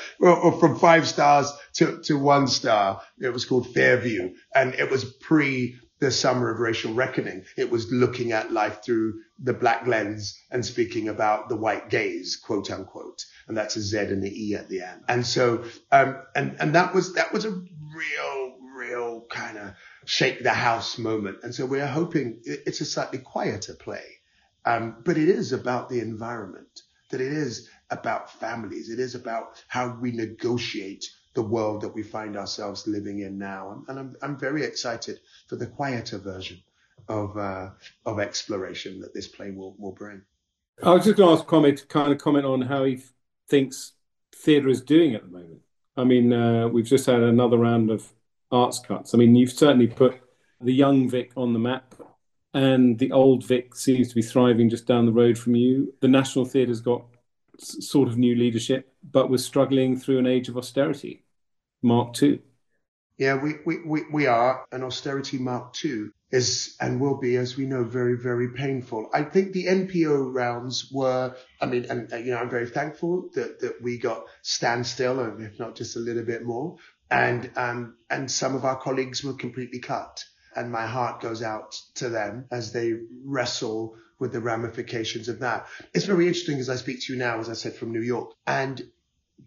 from 0.59 0.79
five 0.79 1.09
stars 1.09 1.53
to, 1.75 2.01
to 2.03 2.17
one 2.17 2.47
star. 2.47 3.03
It 3.19 3.33
was 3.33 3.45
called 3.45 3.75
Fairview 3.75 4.35
and 4.55 4.75
it 4.75 4.91
was 4.91 5.05
pre 5.05 5.77
the 6.01 6.11
summer 6.11 6.51
of 6.51 6.61
racial 6.61 6.95
reckoning. 6.95 7.45
It 7.57 7.71
was 7.71 7.93
looking 7.93 8.33
at 8.33 8.53
life 8.53 8.83
through 8.83 9.21
the 9.39 9.53
black 9.53 9.87
lens 9.87 10.41
and 10.51 10.65
speaking 10.65 11.09
about 11.09 11.49
the 11.49 11.57
white 11.57 11.91
gaze, 11.91 12.37
quote 12.37 12.71
unquote. 12.71 13.25
And 13.49 13.57
that's 13.57 13.77
a 13.77 13.81
Z 13.81 13.99
and 13.99 14.23
the 14.23 14.31
E 14.31 14.55
at 14.55 14.69
the 14.69 14.83
end. 14.83 15.03
And 15.09 15.27
so, 15.27 15.65
um, 15.93 16.17
and, 16.35 16.57
and 16.59 16.75
that 16.75 16.95
was, 16.95 17.15
that 17.15 17.33
was 17.33 17.45
a 17.45 17.51
real, 17.51 18.57
real 18.91 19.27
kind 19.31 19.59
of 19.59 19.73
shake 20.05 20.43
the 20.43 20.51
house 20.51 20.99
moment. 20.99 21.39
And 21.43 21.55
so 21.55 21.67
we're 21.67 21.87
hoping 21.87 22.41
it's 22.45 22.81
a 22.81 22.85
slightly 22.85 23.19
quieter 23.19 23.75
play. 23.75 24.05
Um, 24.65 24.97
but 25.05 25.17
it 25.17 25.29
is 25.29 25.53
about 25.53 25.89
the 25.89 26.01
environment, 26.01 26.83
that 27.11 27.21
it 27.21 27.33
is 27.33 27.69
about 27.91 28.31
families. 28.31 28.91
It 28.91 28.99
is 28.99 29.15
about 29.15 29.63
how 29.69 29.97
we 30.01 30.13
negotiate 30.13 31.09
the 31.35 31.43
world 31.43 31.81
that 31.83 31.95
we 31.95 32.03
find 32.03 32.37
ourselves 32.37 32.87
living 32.87 33.21
in 33.21 33.39
now. 33.39 33.85
And, 33.89 33.99
I'm, 33.99 34.17
I'm 34.23 34.39
very 34.39 34.65
excited 34.65 35.21
for 35.49 35.57
the 35.57 35.67
quieter 35.67 36.19
version 36.19 36.61
of, 37.09 37.37
uh, 37.37 37.71
of 38.05 38.19
exploration 38.19 39.01
that 39.01 39.15
this 39.15 39.29
play 39.29 39.51
will, 39.51 39.75
will 39.79 39.93
bring. 39.93 40.23
I 40.83 40.93
was 40.93 41.05
just 41.05 41.17
going 41.17 41.37
to 41.37 41.41
ask 41.41 41.49
Kwame 41.49 41.77
to 41.77 41.87
kind 41.87 42.13
of 42.13 42.19
comment 42.19 42.47
on 42.47 42.63
how 42.63 42.85
he 42.85 43.03
thinks 43.49 43.93
theatre 44.35 44.69
is 44.69 44.81
doing 44.81 45.15
at 45.15 45.23
the 45.23 45.29
moment. 45.29 45.61
I 45.97 46.05
mean, 46.05 46.33
uh, 46.33 46.69
we've 46.69 46.87
just 46.87 47.07
had 47.07 47.21
another 47.21 47.59
round 47.59 47.91
of 47.91 48.11
arts 48.51 48.79
cuts. 48.79 49.15
I 49.15 49.19
mean, 49.19 49.35
you've 49.37 49.53
certainly 49.53 49.87
put 49.87 50.21
the 50.61 50.73
young 50.73 51.09
Vic 51.09 51.33
on 51.37 51.53
the 51.53 51.59
map 51.59 51.95
and 52.53 52.99
the 52.99 53.13
old 53.13 53.45
Vic 53.45 53.75
seems 53.75 54.09
to 54.09 54.15
be 54.15 54.23
thriving 54.23 54.69
just 54.69 54.87
down 54.87 55.07
the 55.07 55.13
road 55.13 55.39
from 55.39 55.55
you. 55.55 55.95
The 56.01 56.09
National 56.09 56.45
Theatre's 56.45 56.81
got 56.81 57.05
sort 57.59 58.09
of 58.09 58.19
new 58.19 58.35
leadership, 58.35 58.93
but 59.09 59.31
we're 59.31 59.39
struggling 59.39 59.99
through 59.99 60.19
an 60.19 60.27
age 60.27 60.49
of 60.49 60.57
austerity. 60.57 61.25
Mark 61.83 62.21
II. 62.23 62.41
Yeah, 63.19 63.37
we, 63.37 63.55
we, 63.67 63.83
we, 63.85 64.03
we 64.13 64.27
are. 64.27 64.65
An 64.73 64.83
austerity 64.83 65.39
Mark 65.39 65.75
II 65.85 66.07
is 66.31 66.77
and 66.81 67.01
will 67.01 67.19
be, 67.19 67.37
as 67.37 67.57
we 67.57 67.67
know, 67.67 67.85
very, 67.85 68.17
very 68.17 68.49
painful. 68.53 69.11
I 69.13 69.23
think 69.23 69.53
the 69.53 69.67
NPO 69.67 70.35
rounds 70.35 70.91
were, 70.93 71.35
I 71.61 71.67
mean, 71.67 71.87
and, 71.91 72.11
you 72.25 72.33
know, 72.33 72.39
I'm 72.39 72.51
very 72.51 72.69
thankful 72.69 73.29
that, 73.35 73.61
that 73.61 73.83
we 73.83 73.99
got 73.99 74.25
standstill, 74.43 75.21
and 75.21 75.43
if 75.43 75.59
not 75.59 75.77
just 75.77 75.97
a 75.97 76.01
little 76.01 76.25
bit 76.25 76.45
more. 76.45 76.77
And, 77.11 77.51
um, 77.57 77.97
and 78.09 78.31
some 78.31 78.55
of 78.55 78.65
our 78.65 78.77
colleagues 78.77 79.25
were 79.25 79.35
completely 79.35 79.81
cut. 79.81 80.25
And 80.55 80.71
my 80.71 80.87
heart 80.87 81.21
goes 81.21 81.43
out 81.43 81.81
to 81.97 82.09
them 82.09 82.47
as 82.51 82.73
they 82.73 82.95
wrestle 83.25 83.97
with 84.19 84.33
the 84.33 84.41
ramifications 84.41 85.29
of 85.29 85.41
that. 85.41 85.67
It's 85.95 86.05
very 86.05 86.27
interesting 86.27 86.59
as 86.59 86.69
I 86.69 86.77
speak 86.77 87.01
to 87.03 87.13
you 87.13 87.19
now, 87.19 87.41
as 87.41 87.49
I 87.49 87.55
said, 87.55 87.75
from 87.75 87.93
New 87.93 88.03
York. 88.03 88.33
And 88.47 88.83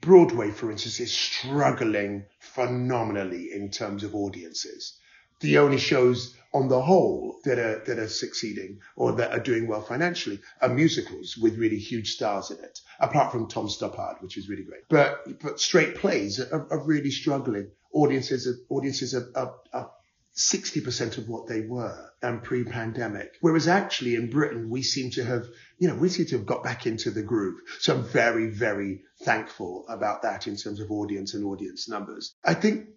Broadway, 0.01 0.51
for 0.51 0.71
instance, 0.71 0.99
is 0.99 1.13
struggling 1.13 2.25
phenomenally 2.39 3.51
in 3.53 3.69
terms 3.69 4.03
of 4.03 4.15
audiences. 4.15 4.97
The 5.39 5.59
only 5.59 5.77
shows 5.77 6.35
on 6.53 6.67
the 6.67 6.81
whole 6.81 7.39
that 7.43 7.59
are 7.59 7.83
that 7.85 7.99
are 7.99 8.07
succeeding 8.07 8.79
or 8.95 9.13
that 9.13 9.31
are 9.31 9.39
doing 9.39 9.67
well 9.67 9.81
financially 9.81 10.39
are 10.61 10.69
musicals 10.69 11.37
with 11.37 11.57
really 11.57 11.79
huge 11.79 12.11
stars 12.11 12.51
in 12.51 12.57
it. 12.63 12.79
Apart 12.99 13.31
from 13.31 13.47
Tom 13.47 13.67
Stoppard, 13.67 14.21
which 14.21 14.37
is 14.37 14.49
really 14.49 14.63
great, 14.63 14.83
but 14.89 15.41
but 15.41 15.59
straight 15.59 15.95
plays 15.95 16.39
are, 16.39 16.67
are 16.71 16.85
really 16.85 17.11
struggling. 17.11 17.71
Audiences 17.91 18.47
are, 18.47 18.55
audiences 18.73 19.13
are, 19.13 19.27
are, 19.35 19.53
are 19.71 19.91
60% 20.35 21.19
of 21.19 21.29
what 21.29 21.47
they 21.47 21.61
were 21.61 22.09
um, 22.23 22.41
pre-pandemic. 22.41 23.37
Whereas 23.41 23.67
actually 23.67 24.15
in 24.15 24.31
Britain, 24.31 24.69
we 24.69 24.81
seem 24.81 25.11
to 25.11 25.23
have, 25.23 25.45
you 25.77 25.87
know, 25.87 25.95
we 25.95 26.09
seem 26.09 26.25
to 26.27 26.37
have 26.37 26.45
got 26.47 26.63
back 26.63 26.87
into 26.87 27.11
the 27.11 27.21
groove. 27.21 27.59
So 27.79 27.95
I'm 27.95 28.03
very, 28.03 28.47
very 28.47 29.03
thankful 29.21 29.85
about 29.87 30.23
that 30.23 30.47
in 30.47 30.55
terms 30.55 30.79
of 30.79 30.89
audience 30.89 31.35
and 31.35 31.45
audience 31.45 31.87
numbers. 31.87 32.33
I 32.43 32.55
think 32.55 32.87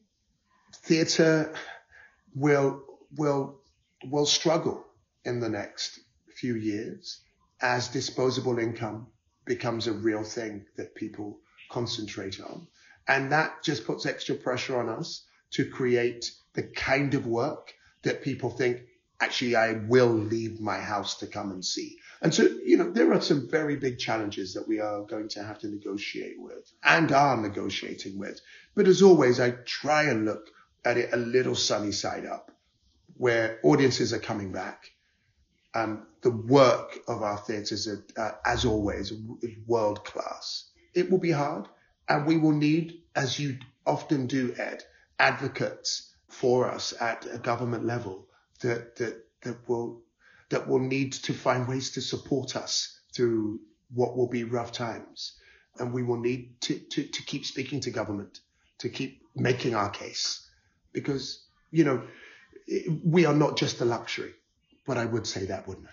theatre 0.82 1.54
will, 2.34 2.82
will, 3.14 3.60
will 4.04 4.26
struggle 4.26 4.84
in 5.24 5.40
the 5.40 5.48
next 5.48 6.00
few 6.36 6.54
years 6.54 7.20
as 7.60 7.88
disposable 7.88 8.58
income 8.58 9.06
becomes 9.44 9.86
a 9.86 9.92
real 9.92 10.22
thing 10.22 10.66
that 10.76 10.94
people 10.94 11.38
concentrate 11.70 12.40
on. 12.40 12.66
And 13.08 13.32
that 13.32 13.62
just 13.62 13.86
puts 13.86 14.06
extra 14.06 14.34
pressure 14.34 14.78
on 14.78 14.88
us 14.88 15.24
to 15.52 15.68
create 15.68 16.30
the 16.54 16.64
kind 16.64 17.14
of 17.14 17.26
work 17.26 17.72
that 18.02 18.22
people 18.22 18.50
think, 18.50 18.82
actually, 19.20 19.56
I 19.56 19.72
will 19.72 20.12
leave 20.12 20.60
my 20.60 20.78
house 20.78 21.18
to 21.18 21.26
come 21.26 21.50
and 21.50 21.64
see. 21.64 21.98
And 22.20 22.34
so, 22.34 22.42
you 22.64 22.76
know, 22.76 22.90
there 22.90 23.12
are 23.12 23.20
some 23.20 23.48
very 23.48 23.76
big 23.76 23.98
challenges 23.98 24.54
that 24.54 24.66
we 24.66 24.80
are 24.80 25.02
going 25.02 25.28
to 25.30 25.44
have 25.44 25.58
to 25.60 25.68
negotiate 25.68 26.36
with 26.38 26.70
and 26.82 27.12
are 27.12 27.36
negotiating 27.36 28.18
with. 28.18 28.40
But 28.74 28.88
as 28.88 29.02
always, 29.02 29.38
I 29.38 29.50
try 29.50 30.04
and 30.04 30.24
look 30.24 30.48
at 30.84 30.96
it 30.96 31.12
a 31.12 31.16
little 31.16 31.54
sunny 31.54 31.92
side 31.92 32.26
up 32.26 32.55
where 33.16 33.58
audiences 33.62 34.12
are 34.12 34.18
coming 34.18 34.52
back. 34.52 34.90
Um, 35.74 36.06
the 36.22 36.30
work 36.30 36.98
of 37.06 37.22
our 37.22 37.36
theatres, 37.36 37.88
uh, 38.16 38.30
as 38.44 38.64
always, 38.64 39.12
is 39.42 39.52
world 39.66 40.04
class. 40.04 40.70
It 40.94 41.10
will 41.10 41.18
be 41.18 41.30
hard 41.30 41.68
and 42.08 42.26
we 42.26 42.38
will 42.38 42.52
need, 42.52 43.02
as 43.14 43.38
you 43.38 43.58
often 43.86 44.26
do, 44.26 44.54
Ed, 44.58 44.82
advocates 45.18 46.14
for 46.28 46.70
us 46.70 46.94
at 47.00 47.26
a 47.32 47.38
government 47.38 47.84
level 47.84 48.26
that 48.60 48.96
that 48.96 49.24
that 49.42 49.68
will 49.68 50.02
that 50.48 50.68
will 50.68 50.78
need 50.78 51.12
to 51.12 51.32
find 51.32 51.66
ways 51.66 51.92
to 51.92 52.00
support 52.00 52.56
us 52.56 53.00
through 53.14 53.60
what 53.92 54.16
will 54.16 54.28
be 54.28 54.44
rough 54.44 54.72
times. 54.72 55.38
And 55.78 55.92
we 55.92 56.02
will 56.02 56.20
need 56.20 56.60
to, 56.62 56.78
to, 56.78 57.02
to 57.04 57.22
keep 57.22 57.44
speaking 57.44 57.80
to 57.80 57.90
government, 57.90 58.40
to 58.78 58.88
keep 58.88 59.22
making 59.34 59.74
our 59.74 59.90
case. 59.90 60.48
Because, 60.92 61.44
you 61.70 61.84
know, 61.84 62.02
we 63.04 63.24
are 63.26 63.34
not 63.34 63.56
just 63.56 63.80
a 63.80 63.84
luxury, 63.84 64.32
but 64.86 64.96
I 64.96 65.04
would 65.04 65.26
say 65.26 65.46
that, 65.46 65.66
wouldn't 65.66 65.86
I? 65.86 65.90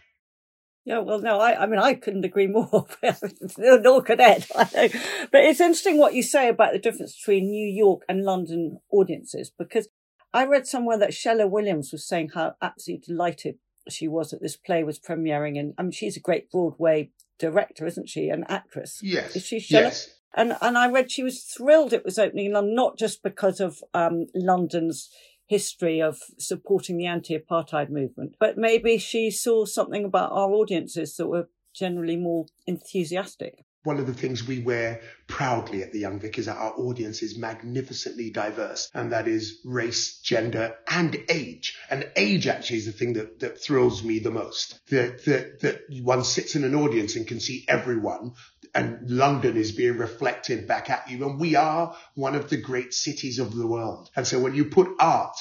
Yeah, 0.85 0.99
well, 0.99 1.19
no, 1.19 1.39
I, 1.39 1.63
I 1.63 1.65
mean, 1.65 1.79
I 1.79 1.93
couldn't 1.93 2.25
agree 2.25 2.47
more. 2.47 2.87
Nor 3.57 4.01
could 4.01 4.19
Ed. 4.19 4.45
But 4.55 5.43
it's 5.45 5.61
interesting 5.61 5.97
what 5.97 6.13
you 6.13 6.23
say 6.23 6.49
about 6.49 6.73
the 6.73 6.79
difference 6.79 7.17
between 7.17 7.49
New 7.49 7.67
York 7.67 8.01
and 8.09 8.23
London 8.23 8.79
audiences, 8.91 9.51
because 9.57 9.87
I 10.33 10.45
read 10.45 10.67
somewhere 10.67 10.97
that 10.97 11.11
Schele 11.11 11.49
Williams 11.49 11.91
was 11.93 12.05
saying 12.05 12.31
how 12.33 12.55
absolutely 12.61 13.05
delighted 13.07 13.59
she 13.89 14.07
was 14.07 14.31
that 14.31 14.41
this 14.41 14.57
play 14.57 14.83
was 14.83 14.99
premiering. 14.99 15.57
And 15.57 15.73
I 15.77 15.83
mean, 15.83 15.91
she's 15.91 16.17
a 16.17 16.21
great 16.21 16.51
Broadway 16.51 17.11
director, 17.39 17.85
isn't 17.85 18.09
she? 18.09 18.29
An 18.29 18.43
actress. 18.49 18.99
Yes. 19.01 19.37
Is 19.37 19.45
she 19.45 19.57
Shella? 19.57 19.83
Yes. 19.83 20.09
And, 20.35 20.57
and 20.61 20.77
I 20.77 20.89
read 20.89 21.11
she 21.11 21.23
was 21.23 21.43
thrilled 21.43 21.93
it 21.93 22.03
was 22.03 22.17
opening 22.17 22.47
in 22.47 22.53
London, 22.53 22.75
not 22.75 22.97
just 22.97 23.21
because 23.21 23.59
of 23.59 23.83
um, 23.93 24.25
London's 24.33 25.09
history 25.47 26.01
of 26.01 26.19
supporting 26.37 26.97
the 26.97 27.05
anti-apartheid 27.05 27.89
movement, 27.89 28.35
but 28.39 28.57
maybe 28.57 28.97
she 28.97 29.29
saw 29.29 29.65
something 29.65 30.05
about 30.05 30.31
our 30.31 30.51
audiences 30.51 31.15
that 31.17 31.27
were 31.27 31.49
generally 31.73 32.15
more 32.15 32.45
enthusiastic 32.67 33.65
one 33.83 33.99
of 33.99 34.07
the 34.07 34.13
things 34.13 34.47
we 34.47 34.59
wear 34.59 35.01
proudly 35.27 35.83
at 35.83 35.91
the 35.91 35.99
Young 35.99 36.19
Vic 36.19 36.37
is 36.39 36.45
that 36.45 36.57
our 36.57 36.73
audience 36.73 37.21
is 37.21 37.37
magnificently 37.37 38.29
diverse, 38.29 38.89
and 38.93 39.11
that 39.11 39.27
is 39.27 39.59
race, 39.65 40.19
gender, 40.19 40.75
and 40.89 41.17
age. 41.29 41.77
And 41.89 42.09
age 42.15 42.47
actually 42.47 42.77
is 42.77 42.85
the 42.85 42.91
thing 42.93 43.13
that, 43.13 43.39
that 43.39 43.61
thrills 43.61 44.03
me 44.03 44.19
the 44.19 44.31
most. 44.31 44.79
That, 44.89 45.25
that, 45.25 45.59
that 45.61 45.81
one 46.01 46.23
sits 46.23 46.55
in 46.55 46.63
an 46.63 46.75
audience 46.75 47.15
and 47.15 47.27
can 47.27 47.39
see 47.39 47.65
everyone, 47.67 48.33
and 48.75 49.09
London 49.09 49.55
is 49.55 49.71
being 49.71 49.97
reflected 49.97 50.67
back 50.67 50.89
at 50.89 51.09
you. 51.09 51.25
And 51.27 51.39
we 51.39 51.55
are 51.55 51.95
one 52.15 52.35
of 52.35 52.49
the 52.49 52.57
great 52.57 52.93
cities 52.93 53.39
of 53.39 53.55
the 53.55 53.67
world. 53.67 54.09
And 54.15 54.25
so 54.25 54.39
when 54.39 54.55
you 54.55 54.65
put 54.65 54.89
art 54.99 55.35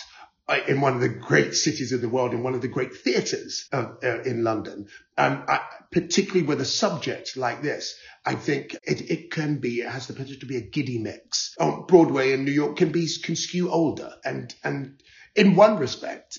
in 0.69 0.81
one 0.81 0.95
of 0.95 1.01
the 1.01 1.09
great 1.09 1.55
cities 1.55 1.93
of 1.93 2.01
the 2.03 2.09
world, 2.09 2.35
in 2.35 2.43
one 2.43 2.55
of 2.55 2.61
the 2.61 2.69
great 2.69 2.95
theatres 2.95 3.69
uh, 3.73 3.93
in 4.03 4.45
London, 4.45 4.87
um, 5.17 5.45
I, 5.49 5.61
particularly 5.91 6.47
with 6.47 6.61
a 6.61 6.67
subject 6.67 7.37
like 7.37 7.63
this, 7.63 7.95
I 8.25 8.35
think 8.35 8.75
it, 8.85 9.11
it 9.11 9.31
can 9.31 9.59
be, 9.59 9.81
it 9.81 9.89
has 9.89 10.07
the 10.07 10.13
potential 10.13 10.41
to 10.41 10.47
be 10.47 10.57
a 10.57 10.61
giddy 10.61 10.99
mix. 10.99 11.55
On 11.59 11.87
Broadway 11.87 12.33
in 12.33 12.45
New 12.45 12.53
York 12.53 12.77
can 12.77 12.93
be, 12.93 13.09
can 13.23 13.37
skew 13.37 13.71
older. 13.71 14.13
And, 14.25 14.55
and 14.63 15.03
in 15.35 15.55
one 15.55 15.79
respect, 15.79 16.39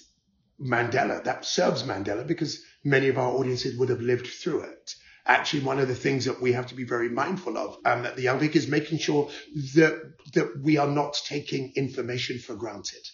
Mandela, 0.62 1.24
that 1.24 1.46
serves 1.46 1.84
Mandela 1.84 2.26
because 2.26 2.64
many 2.84 3.08
of 3.08 3.18
our 3.18 3.32
audiences 3.32 3.78
would 3.78 3.90
have 3.90 4.02
lived 4.02 4.28
through 4.28 4.62
it. 4.62 4.96
Actually, 5.26 5.64
one 5.64 5.80
of 5.80 5.88
the 5.88 5.96
things 5.96 6.26
that 6.26 6.42
we 6.42 6.52
have 6.52 6.68
to 6.68 6.76
be 6.76 6.84
very 6.84 7.10
mindful 7.10 7.58
of, 7.58 7.78
um, 7.86 8.06
at 8.06 8.16
the 8.16 8.24
Young 8.24 8.40
Vic 8.40 8.56
is 8.56 8.68
making 8.68 8.98
sure 8.98 9.30
that, 9.76 10.14
that 10.34 10.62
we 10.62 10.78
are 10.78 10.88
not 10.88 11.14
taking 11.26 11.72
information 11.76 12.40
for 12.40 12.56
granted 12.56 13.08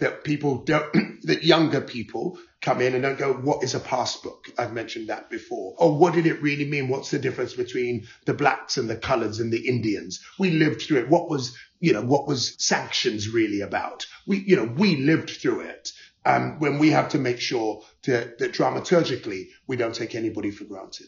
that 0.00 0.24
people 0.24 0.64
don't, 0.64 0.92
that 1.22 1.44
younger 1.44 1.80
people 1.80 2.38
come 2.60 2.80
in 2.80 2.94
and 2.94 3.02
don't 3.02 3.18
go, 3.18 3.32
what 3.32 3.62
is 3.62 3.74
a 3.74 3.80
passbook? 3.80 4.50
I've 4.58 4.72
mentioned 4.72 5.08
that 5.08 5.30
before. 5.30 5.74
Or 5.78 5.96
what 5.96 6.14
did 6.14 6.26
it 6.26 6.42
really 6.42 6.68
mean? 6.68 6.88
What's 6.88 7.10
the 7.10 7.18
difference 7.18 7.54
between 7.54 8.06
the 8.26 8.34
blacks 8.34 8.76
and 8.76 8.90
the 8.90 8.96
coloreds 8.96 9.40
and 9.40 9.52
the 9.52 9.68
Indians? 9.68 10.20
We 10.38 10.50
lived 10.50 10.82
through 10.82 11.00
it. 11.00 11.08
What 11.08 11.30
was, 11.30 11.56
you 11.78 11.92
know, 11.92 12.02
what 12.02 12.26
was 12.26 12.56
sanctions 12.62 13.28
really 13.28 13.60
about? 13.60 14.06
We, 14.26 14.38
you 14.38 14.56
know, 14.56 14.64
we 14.64 14.96
lived 14.96 15.30
through 15.30 15.60
it. 15.60 15.92
Um, 16.26 16.58
when 16.58 16.78
we 16.78 16.90
have 16.90 17.10
to 17.10 17.18
make 17.18 17.40
sure 17.40 17.82
that, 18.04 18.38
that 18.38 18.52
dramaturgically 18.52 19.48
we 19.66 19.76
don't 19.76 19.94
take 19.94 20.14
anybody 20.14 20.50
for 20.50 20.64
granted 20.64 21.06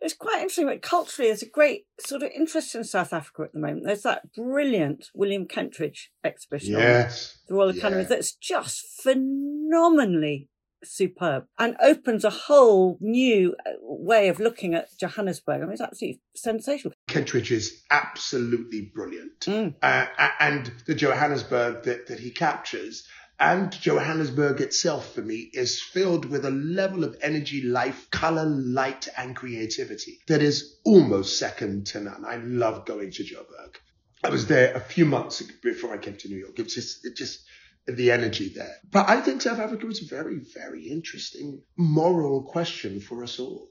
it's 0.00 0.14
quite 0.14 0.42
interesting. 0.42 0.66
But 0.66 0.82
culturally, 0.82 1.30
there's 1.30 1.42
a 1.42 1.48
great 1.48 1.86
sort 2.00 2.22
of 2.22 2.30
interest 2.30 2.74
in 2.74 2.84
South 2.84 3.12
Africa 3.12 3.42
at 3.42 3.52
the 3.52 3.60
moment. 3.60 3.84
There's 3.84 4.02
that 4.02 4.32
brilliant 4.34 5.06
William 5.14 5.46
Kentridge 5.46 6.10
exhibition 6.24 6.72
yes. 6.72 7.38
the 7.48 7.54
Royal 7.54 7.70
Academy 7.70 8.02
yeah. 8.02 8.08
that's 8.08 8.32
just 8.34 8.84
phenomenally 9.02 10.48
superb 10.84 11.44
and 11.58 11.76
opens 11.82 12.24
a 12.24 12.30
whole 12.30 12.98
new 13.00 13.54
uh, 13.66 13.72
way 13.80 14.28
of 14.28 14.38
looking 14.38 14.74
at 14.74 14.86
Johannesburg. 14.98 15.60
I 15.60 15.64
mean, 15.64 15.72
it's 15.72 15.80
absolutely 15.80 16.20
sensational. 16.36 16.94
Kentridge 17.08 17.50
is 17.50 17.82
absolutely 17.90 18.92
brilliant. 18.94 19.40
Mm. 19.40 19.74
Uh, 19.82 20.06
and 20.38 20.72
the 20.86 20.94
Johannesburg 20.94 21.82
that, 21.84 22.06
that 22.06 22.20
he 22.20 22.30
captures 22.30 23.06
and 23.40 23.70
Johannesburg 23.70 24.60
itself 24.60 25.14
for 25.14 25.22
me 25.22 25.48
is 25.52 25.80
filled 25.80 26.24
with 26.24 26.44
a 26.44 26.50
level 26.50 27.04
of 27.04 27.16
energy, 27.22 27.62
life, 27.62 28.10
color, 28.10 28.44
light, 28.44 29.08
and 29.16 29.36
creativity 29.36 30.18
that 30.26 30.42
is 30.42 30.78
almost 30.84 31.38
second 31.38 31.86
to 31.88 32.00
none. 32.00 32.24
I 32.26 32.36
love 32.36 32.84
going 32.84 33.12
to 33.12 33.22
Joburg. 33.22 33.76
I 34.24 34.30
was 34.30 34.46
there 34.48 34.74
a 34.74 34.80
few 34.80 35.04
months 35.04 35.42
before 35.62 35.94
I 35.94 35.98
came 35.98 36.16
to 36.16 36.28
New 36.28 36.38
York. 36.38 36.58
It's 36.58 36.74
just, 36.74 37.06
it 37.06 37.16
just, 37.16 37.44
the 37.86 38.10
energy 38.10 38.48
there. 38.48 38.74
But 38.90 39.08
I 39.08 39.20
think 39.20 39.40
South 39.40 39.60
Africa 39.60 39.86
was 39.86 40.02
a 40.02 40.06
very, 40.06 40.40
very 40.54 40.88
interesting 40.88 41.62
moral 41.76 42.42
question 42.42 43.00
for 43.00 43.22
us 43.22 43.38
all. 43.38 43.70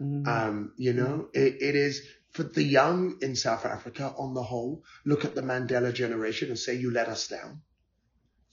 Mm. 0.00 0.26
Um, 0.26 0.72
you 0.76 0.92
know, 0.92 1.28
it, 1.32 1.62
it 1.62 1.76
is 1.76 2.02
for 2.32 2.42
the 2.42 2.64
young 2.64 3.18
in 3.22 3.36
South 3.36 3.64
Africa 3.64 4.12
on 4.18 4.34
the 4.34 4.42
whole, 4.42 4.82
look 5.06 5.24
at 5.24 5.36
the 5.36 5.40
Mandela 5.40 5.94
generation 5.94 6.48
and 6.48 6.58
say, 6.58 6.74
you 6.74 6.90
let 6.90 7.08
us 7.08 7.28
down 7.28 7.62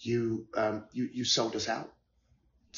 you 0.02 0.48
um, 0.56 0.86
you 0.92 1.10
you 1.12 1.26
sold 1.26 1.56
us 1.56 1.68
out. 1.70 1.92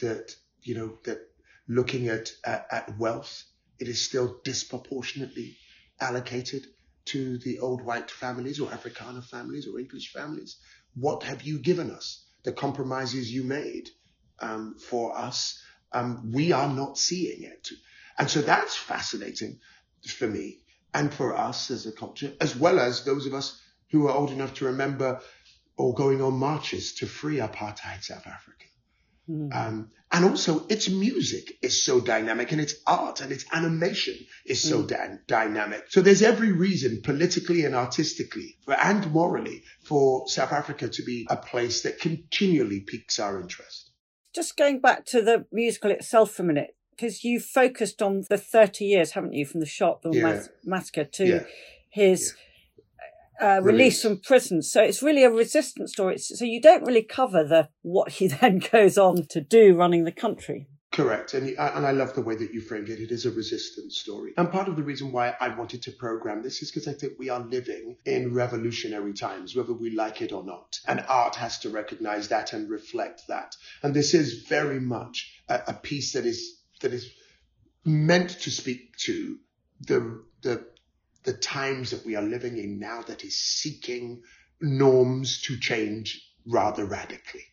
That 0.01 0.35
you 0.61 0.75
know 0.75 0.97
that 1.03 1.19
looking 1.67 2.07
at, 2.09 2.31
at, 2.45 2.67
at 2.71 2.97
wealth, 2.97 3.43
it 3.79 3.87
is 3.87 4.01
still 4.01 4.39
disproportionately 4.43 5.57
allocated 5.99 6.65
to 7.05 7.37
the 7.39 7.59
old 7.59 7.81
white 7.81 8.11
families 8.11 8.59
or 8.59 8.69
Afrikaner 8.69 9.23
families 9.23 9.67
or 9.67 9.79
English 9.79 10.11
families. 10.11 10.57
What 10.95 11.23
have 11.23 11.43
you 11.43 11.59
given 11.59 11.91
us? 11.91 12.25
The 12.43 12.53
compromises 12.53 13.31
you 13.31 13.43
made 13.43 13.89
um, 14.39 14.75
for 14.77 15.17
us, 15.17 15.61
um, 15.91 16.31
we 16.31 16.51
are 16.51 16.67
not 16.67 16.97
seeing 16.97 17.43
it. 17.43 17.69
And 18.17 18.29
so 18.29 18.41
that's 18.41 18.75
fascinating 18.75 19.59
for 20.05 20.27
me 20.27 20.59
and 20.93 21.13
for 21.13 21.35
us 21.35 21.71
as 21.71 21.85
a 21.85 21.91
culture, 21.91 22.33
as 22.39 22.55
well 22.55 22.79
as 22.79 23.03
those 23.03 23.25
of 23.25 23.33
us 23.33 23.59
who 23.91 24.07
are 24.07 24.15
old 24.15 24.31
enough 24.31 24.53
to 24.55 24.65
remember 24.65 25.21
or 25.77 25.93
going 25.93 26.21
on 26.21 26.33
marches 26.33 26.93
to 26.95 27.05
free 27.05 27.37
apartheid 27.37 28.03
South 28.03 28.27
Africa. 28.27 28.65
Mm. 29.29 29.55
Um, 29.55 29.91
and 30.11 30.25
also 30.25 30.67
its 30.67 30.89
music 30.89 31.57
is 31.61 31.83
so 31.83 31.99
dynamic 31.99 32.51
and 32.51 32.61
its 32.61 32.75
art 32.85 33.21
and 33.21 33.31
its 33.31 33.45
animation 33.51 34.15
is 34.45 34.61
so 34.61 34.83
mm. 34.83 35.19
dynamic. 35.27 35.85
So 35.89 36.01
there's 36.01 36.21
every 36.21 36.51
reason 36.51 37.01
politically 37.03 37.65
and 37.65 37.73
artistically 37.73 38.57
and 38.67 39.11
morally 39.11 39.63
for 39.83 40.27
South 40.27 40.51
Africa 40.51 40.89
to 40.89 41.03
be 41.03 41.25
a 41.29 41.37
place 41.37 41.81
that 41.81 41.99
continually 41.99 42.81
piques 42.81 43.17
our 43.17 43.39
interest. 43.41 43.89
Just 44.35 44.55
going 44.55 44.81
back 44.81 45.05
to 45.07 45.21
the 45.21 45.45
musical 45.51 45.91
itself 45.91 46.31
for 46.31 46.43
a 46.43 46.45
minute, 46.45 46.75
because 46.91 47.23
you 47.23 47.39
focused 47.39 48.01
on 48.01 48.23
the 48.29 48.37
30 48.37 48.85
years, 48.85 49.11
haven't 49.11 49.33
you, 49.33 49.45
from 49.45 49.61
the 49.61 49.65
Sharpeville 49.65 50.13
yeah. 50.13 50.43
massacre 50.63 51.05
to 51.05 51.25
yeah. 51.25 51.43
his 51.89 52.35
yeah. 52.35 52.43
Uh, 53.43 53.59
release 53.61 54.01
from 54.01 54.21
prison. 54.21 54.61
So 54.61 54.81
it's 54.81 55.03
really 55.03 55.25
a 55.25 55.29
resistance 55.29 55.91
story. 55.91 56.17
So 56.17 56.45
you 56.45 56.61
don't 56.61 56.85
really 56.85 57.03
cover 57.03 57.43
the 57.43 57.67
what 57.81 58.13
he 58.13 58.27
then 58.41 58.59
goes 58.59 58.97
on 58.97 59.27
to 59.31 59.41
do 59.41 59.75
running 59.75 60.05
the 60.05 60.13
country. 60.13 60.67
Correct. 60.93 61.33
And, 61.33 61.49
and 61.49 61.87
I 61.87 61.91
love 61.91 62.13
the 62.13 62.21
way 62.21 62.35
that 62.35 62.53
you 62.53 62.61
framed 62.61 62.87
it. 62.87 62.99
It 62.99 63.11
is 63.11 63.25
a 63.25 63.31
resistance 63.31 63.97
story. 63.97 64.31
And 64.37 64.51
part 64.51 64.67
of 64.67 64.75
the 64.75 64.83
reason 64.83 65.11
why 65.11 65.35
I 65.41 65.49
wanted 65.49 65.81
to 65.83 65.91
program 65.91 66.43
this 66.43 66.61
is 66.61 66.69
because 66.69 66.87
I 66.87 66.93
think 66.93 67.13
we 67.17 67.29
are 67.29 67.39
living 67.39 67.97
in 68.05 68.31
revolutionary 68.31 69.13
times, 69.13 69.55
whether 69.55 69.73
we 69.73 69.89
like 69.89 70.21
it 70.21 70.31
or 70.31 70.43
not. 70.43 70.79
And 70.87 71.03
art 71.09 71.35
has 71.35 71.57
to 71.59 71.69
recognize 71.69 72.27
that 72.27 72.53
and 72.53 72.69
reflect 72.69 73.23
that. 73.27 73.55
And 73.81 73.93
this 73.93 74.13
is 74.13 74.43
very 74.43 74.79
much 74.79 75.41
a, 75.49 75.61
a 75.69 75.73
piece 75.73 76.13
that 76.13 76.27
is, 76.27 76.61
that 76.81 76.93
is 76.93 77.11
meant 77.83 78.29
to 78.41 78.51
speak 78.51 78.95
to 78.99 79.39
the, 79.81 80.23
the, 80.43 80.63
the 81.23 81.33
times 81.33 81.91
that 81.91 82.05
we 82.05 82.15
are 82.15 82.21
living 82.21 82.57
in 82.57 82.79
now 82.79 83.01
that 83.03 83.23
is 83.23 83.39
seeking 83.39 84.21
norms 84.61 85.41
to 85.41 85.57
change 85.57 86.21
rather 86.45 86.85
radically. 86.85 87.45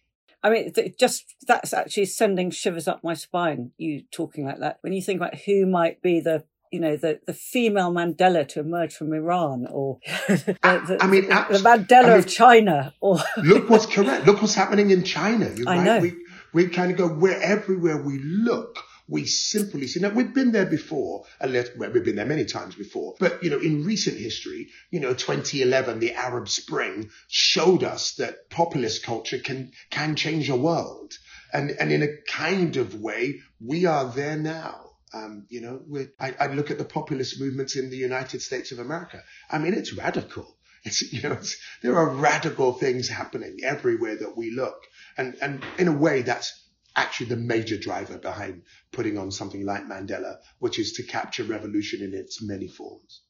I 0.42 0.50
mean, 0.50 0.72
just 0.98 1.34
that's 1.46 1.74
actually 1.74 2.06
sending 2.06 2.50
shivers 2.50 2.88
up 2.88 3.04
my 3.04 3.14
spine. 3.14 3.72
You 3.76 4.02
talking 4.10 4.46
like 4.46 4.58
that 4.60 4.78
when 4.80 4.92
you 4.92 5.02
think 5.02 5.20
about 5.20 5.34
who 5.40 5.66
might 5.66 6.00
be 6.00 6.20
the 6.20 6.44
you 6.72 6.80
know 6.80 6.96
the, 6.96 7.20
the 7.26 7.34
female 7.34 7.92
Mandela 7.92 8.48
to 8.48 8.60
emerge 8.60 8.94
from 8.94 9.12
Iran, 9.12 9.66
or 9.70 9.98
the, 10.28 10.56
the, 10.62 10.98
I 11.00 11.06
mean, 11.06 11.28
the, 11.28 11.46
the 11.50 11.58
Mandela 11.58 12.04
I 12.04 12.08
mean, 12.10 12.18
of 12.18 12.26
China, 12.26 12.94
or 13.00 13.18
look 13.36 13.68
what's 13.68 13.86
correct. 13.86 14.26
Look 14.26 14.40
what's 14.40 14.54
happening 14.54 14.90
in 14.90 15.04
China. 15.04 15.50
I 15.66 15.76
right? 15.76 15.84
know. 15.84 16.00
We 16.00 16.16
we 16.52 16.68
kind 16.68 16.90
of 16.90 16.96
go 16.96 17.08
where 17.08 17.40
everywhere 17.42 18.02
we 18.02 18.18
look 18.18 18.78
we 19.10 19.26
simply 19.26 19.88
see. 19.88 20.00
Now, 20.00 20.10
we've 20.10 20.32
been 20.32 20.52
there 20.52 20.66
before, 20.66 21.24
well, 21.40 21.90
we've 21.92 22.04
been 22.04 22.16
there 22.16 22.24
many 22.24 22.44
times 22.44 22.76
before, 22.76 23.16
but, 23.18 23.42
you 23.42 23.50
know, 23.50 23.58
in 23.58 23.84
recent 23.84 24.16
history, 24.16 24.68
you 24.90 25.00
know, 25.00 25.12
2011, 25.12 25.98
the 25.98 26.14
Arab 26.14 26.48
Spring 26.48 27.10
showed 27.26 27.82
us 27.82 28.14
that 28.14 28.48
populist 28.48 29.02
culture 29.02 29.38
can, 29.38 29.72
can 29.90 30.14
change 30.14 30.48
a 30.48 30.56
world. 30.56 31.18
And, 31.52 31.72
and 31.72 31.90
in 31.90 32.02
a 32.02 32.16
kind 32.28 32.76
of 32.76 33.00
way, 33.00 33.40
we 33.60 33.84
are 33.84 34.06
there 34.06 34.36
now. 34.36 34.92
Um, 35.12 35.46
you 35.48 35.60
know, 35.60 35.82
I, 36.20 36.34
I 36.38 36.46
look 36.46 36.70
at 36.70 36.78
the 36.78 36.84
populist 36.84 37.40
movements 37.40 37.74
in 37.74 37.90
the 37.90 37.96
United 37.96 38.42
States 38.42 38.70
of 38.70 38.78
America. 38.78 39.20
I 39.50 39.58
mean, 39.58 39.74
it's 39.74 39.92
radical. 39.92 40.56
It's, 40.84 41.12
you 41.12 41.28
know, 41.28 41.36
there 41.82 41.96
are 41.96 42.10
radical 42.10 42.74
things 42.74 43.08
happening 43.08 43.58
everywhere 43.64 44.16
that 44.18 44.36
we 44.36 44.52
look. 44.52 44.86
And, 45.18 45.36
and 45.42 45.64
in 45.78 45.88
a 45.88 45.92
way, 45.92 46.22
that's 46.22 46.56
actually 46.96 47.26
the 47.26 47.36
major 47.36 47.78
driver 47.78 48.18
behind 48.18 48.62
putting 48.92 49.18
on 49.18 49.30
something 49.30 49.64
like 49.64 49.84
Mandela, 49.84 50.36
which 50.58 50.78
is 50.78 50.92
to 50.92 51.02
capture 51.02 51.44
revolution 51.44 52.02
in 52.02 52.14
its 52.14 52.42
many 52.42 52.68
forms. 52.68 53.22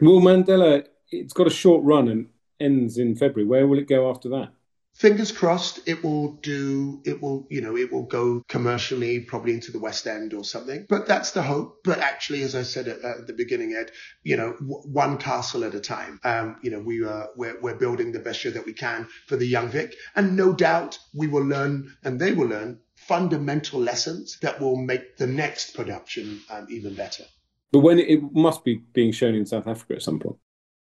Well, 0.00 0.20
Mandela, 0.20 0.84
it's 1.10 1.32
got 1.32 1.46
a 1.46 1.50
short 1.50 1.84
run 1.84 2.08
and 2.08 2.28
ends 2.58 2.98
in 2.98 3.14
February. 3.16 3.48
Where 3.48 3.66
will 3.66 3.78
it 3.78 3.88
go 3.88 4.10
after 4.10 4.28
that? 4.30 4.52
Fingers 4.94 5.32
crossed, 5.32 5.80
it 5.86 6.04
will 6.04 6.34
do, 6.42 7.00
it 7.04 7.20
will, 7.20 7.46
you 7.50 7.60
know, 7.60 7.76
it 7.76 7.90
will 7.90 8.04
go 8.04 8.42
commercially, 8.48 9.20
probably 9.20 9.54
into 9.54 9.72
the 9.72 9.80
West 9.80 10.06
End 10.06 10.34
or 10.34 10.44
something. 10.44 10.86
But 10.88 11.08
that's 11.08 11.32
the 11.32 11.42
hope. 11.42 11.78
But 11.82 11.98
actually, 11.98 12.42
as 12.42 12.54
I 12.54 12.62
said 12.62 12.88
at, 12.88 13.02
at 13.02 13.26
the 13.26 13.32
beginning, 13.32 13.74
Ed, 13.74 13.90
you 14.22 14.36
know, 14.36 14.52
w- 14.52 14.82
one 14.84 15.16
castle 15.16 15.64
at 15.64 15.74
a 15.74 15.80
time. 15.80 16.20
Um, 16.24 16.56
you 16.62 16.70
know, 16.70 16.78
we 16.78 17.02
are, 17.04 17.30
we're, 17.36 17.58
we're 17.60 17.74
building 17.74 18.12
the 18.12 18.20
best 18.20 18.40
show 18.40 18.50
that 18.50 18.66
we 18.66 18.74
can 18.74 19.08
for 19.26 19.36
the 19.36 19.46
young 19.46 19.68
Vic. 19.70 19.94
And 20.14 20.36
no 20.36 20.52
doubt 20.52 20.98
we 21.14 21.26
will 21.26 21.44
learn 21.44 21.96
and 22.04 22.20
they 22.20 22.32
will 22.32 22.48
learn 22.48 22.80
fundamental 22.94 23.80
lessons 23.80 24.38
that 24.42 24.60
will 24.60 24.76
make 24.76 25.16
the 25.16 25.26
next 25.26 25.74
production 25.74 26.40
um, 26.50 26.66
even 26.70 26.94
better. 26.94 27.24
But 27.72 27.80
when 27.80 27.98
it, 27.98 28.08
it 28.08 28.20
must 28.32 28.62
be 28.62 28.82
being 28.92 29.12
shown 29.12 29.34
in 29.34 29.46
South 29.46 29.66
Africa 29.66 29.94
at 29.94 30.02
some 30.02 30.20
point. 30.20 30.36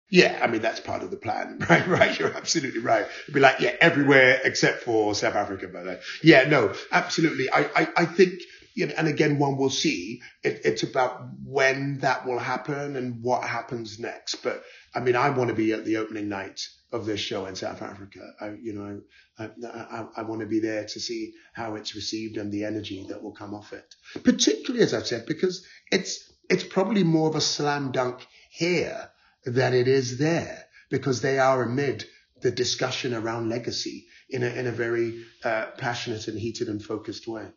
Yeah, 0.10 0.39
I 0.41 0.48
mean 0.48 0.62
that's 0.62 0.80
part 0.80 1.04
of 1.04 1.12
the 1.12 1.17
plan, 1.17 1.60
right? 1.69 1.88
Right, 1.88 2.17
you're 2.17 2.36
absolutely 2.36 2.82
right. 2.82 3.06
It'd 3.24 3.34
be 3.34 3.39
like, 3.39 3.60
yeah, 3.60 3.76
everywhere 3.80 4.41
except 4.43 4.84
for 4.84 5.13
South 5.13 5.36
Africa, 5.36 5.67
but 5.72 5.88
uh, 5.88 5.95
yeah, 6.24 6.48
no, 6.48 6.74
absolutely. 6.91 7.50
I, 7.52 7.69
I, 7.76 7.88
I 7.98 8.06
think, 8.06 8.41
you 8.74 8.88
know, 8.88 8.93
and 8.98 9.08
again, 9.08 9.38
one 9.38 9.58
will 9.58 9.69
see. 9.69 10.22
It, 10.43 10.62
it's 10.65 10.84
about 10.84 11.22
when 11.43 12.00
that 12.00 12.26
will 12.26 12.39
happen 12.39 12.95
and 12.95 13.22
what 13.22 13.43
happens 13.43 14.00
next. 14.00 14.36
But 14.38 14.63
I 14.95 15.00
mean, 15.00 15.15
I 15.15 15.30
want 15.30 15.50
to 15.50 15.56
be 15.56 15.74
at 15.74 15.86
the 15.86 15.98
opening 15.98 16.28
night 16.28 16.60
of 16.91 17.06
this 17.06 17.19
show 17.19 17.45
in 17.45 17.56
South 17.56 17.84
Africa. 17.84 18.22
I, 18.41 18.56
you 18.60 18.74
know, 18.74 19.02
I, 19.38 19.50
I, 19.67 20.06
I 20.17 20.22
want 20.24 20.41
to 20.41 20.48
be 20.48 20.60
there 20.60 20.86
to 20.86 21.00
see 21.00 21.34
how 21.54 21.76
it's 21.76 21.93
received 21.93 22.38
and 22.38 22.52
the 22.52 22.65
energy 22.65 23.06
that 23.10 23.22
will 23.22 23.34
come 23.34 23.54
off 23.54 23.74
it. 23.74 23.95
Particularly, 24.24 24.84
as 24.84 24.95
I've 24.95 25.06
said, 25.06 25.28
because 25.28 25.63
it's 25.91 26.32
it's 26.50 26.63
probably 26.63 27.04
more 27.04 27.30
of 27.30 27.36
a 27.36 27.41
slam 27.41 27.91
dunk 27.91 28.26
here 28.50 29.12
than 29.45 29.73
it 29.73 29.88
is 29.88 30.17
there, 30.17 30.65
because 30.89 31.21
they 31.21 31.39
are 31.39 31.63
amid 31.63 32.06
the 32.41 32.52
discussion 32.52 33.13
around 33.13 33.49
legacy 33.49 34.06
in 34.30 34.43
a 34.43 34.47
in 34.47 34.67
a 34.67 34.71
very 34.71 35.23
uh, 35.43 35.67
passionate 35.78 36.28
and 36.28 36.39
heated 36.39 36.67
and 36.67 36.84
focused 36.84 37.28
way. 37.28 37.47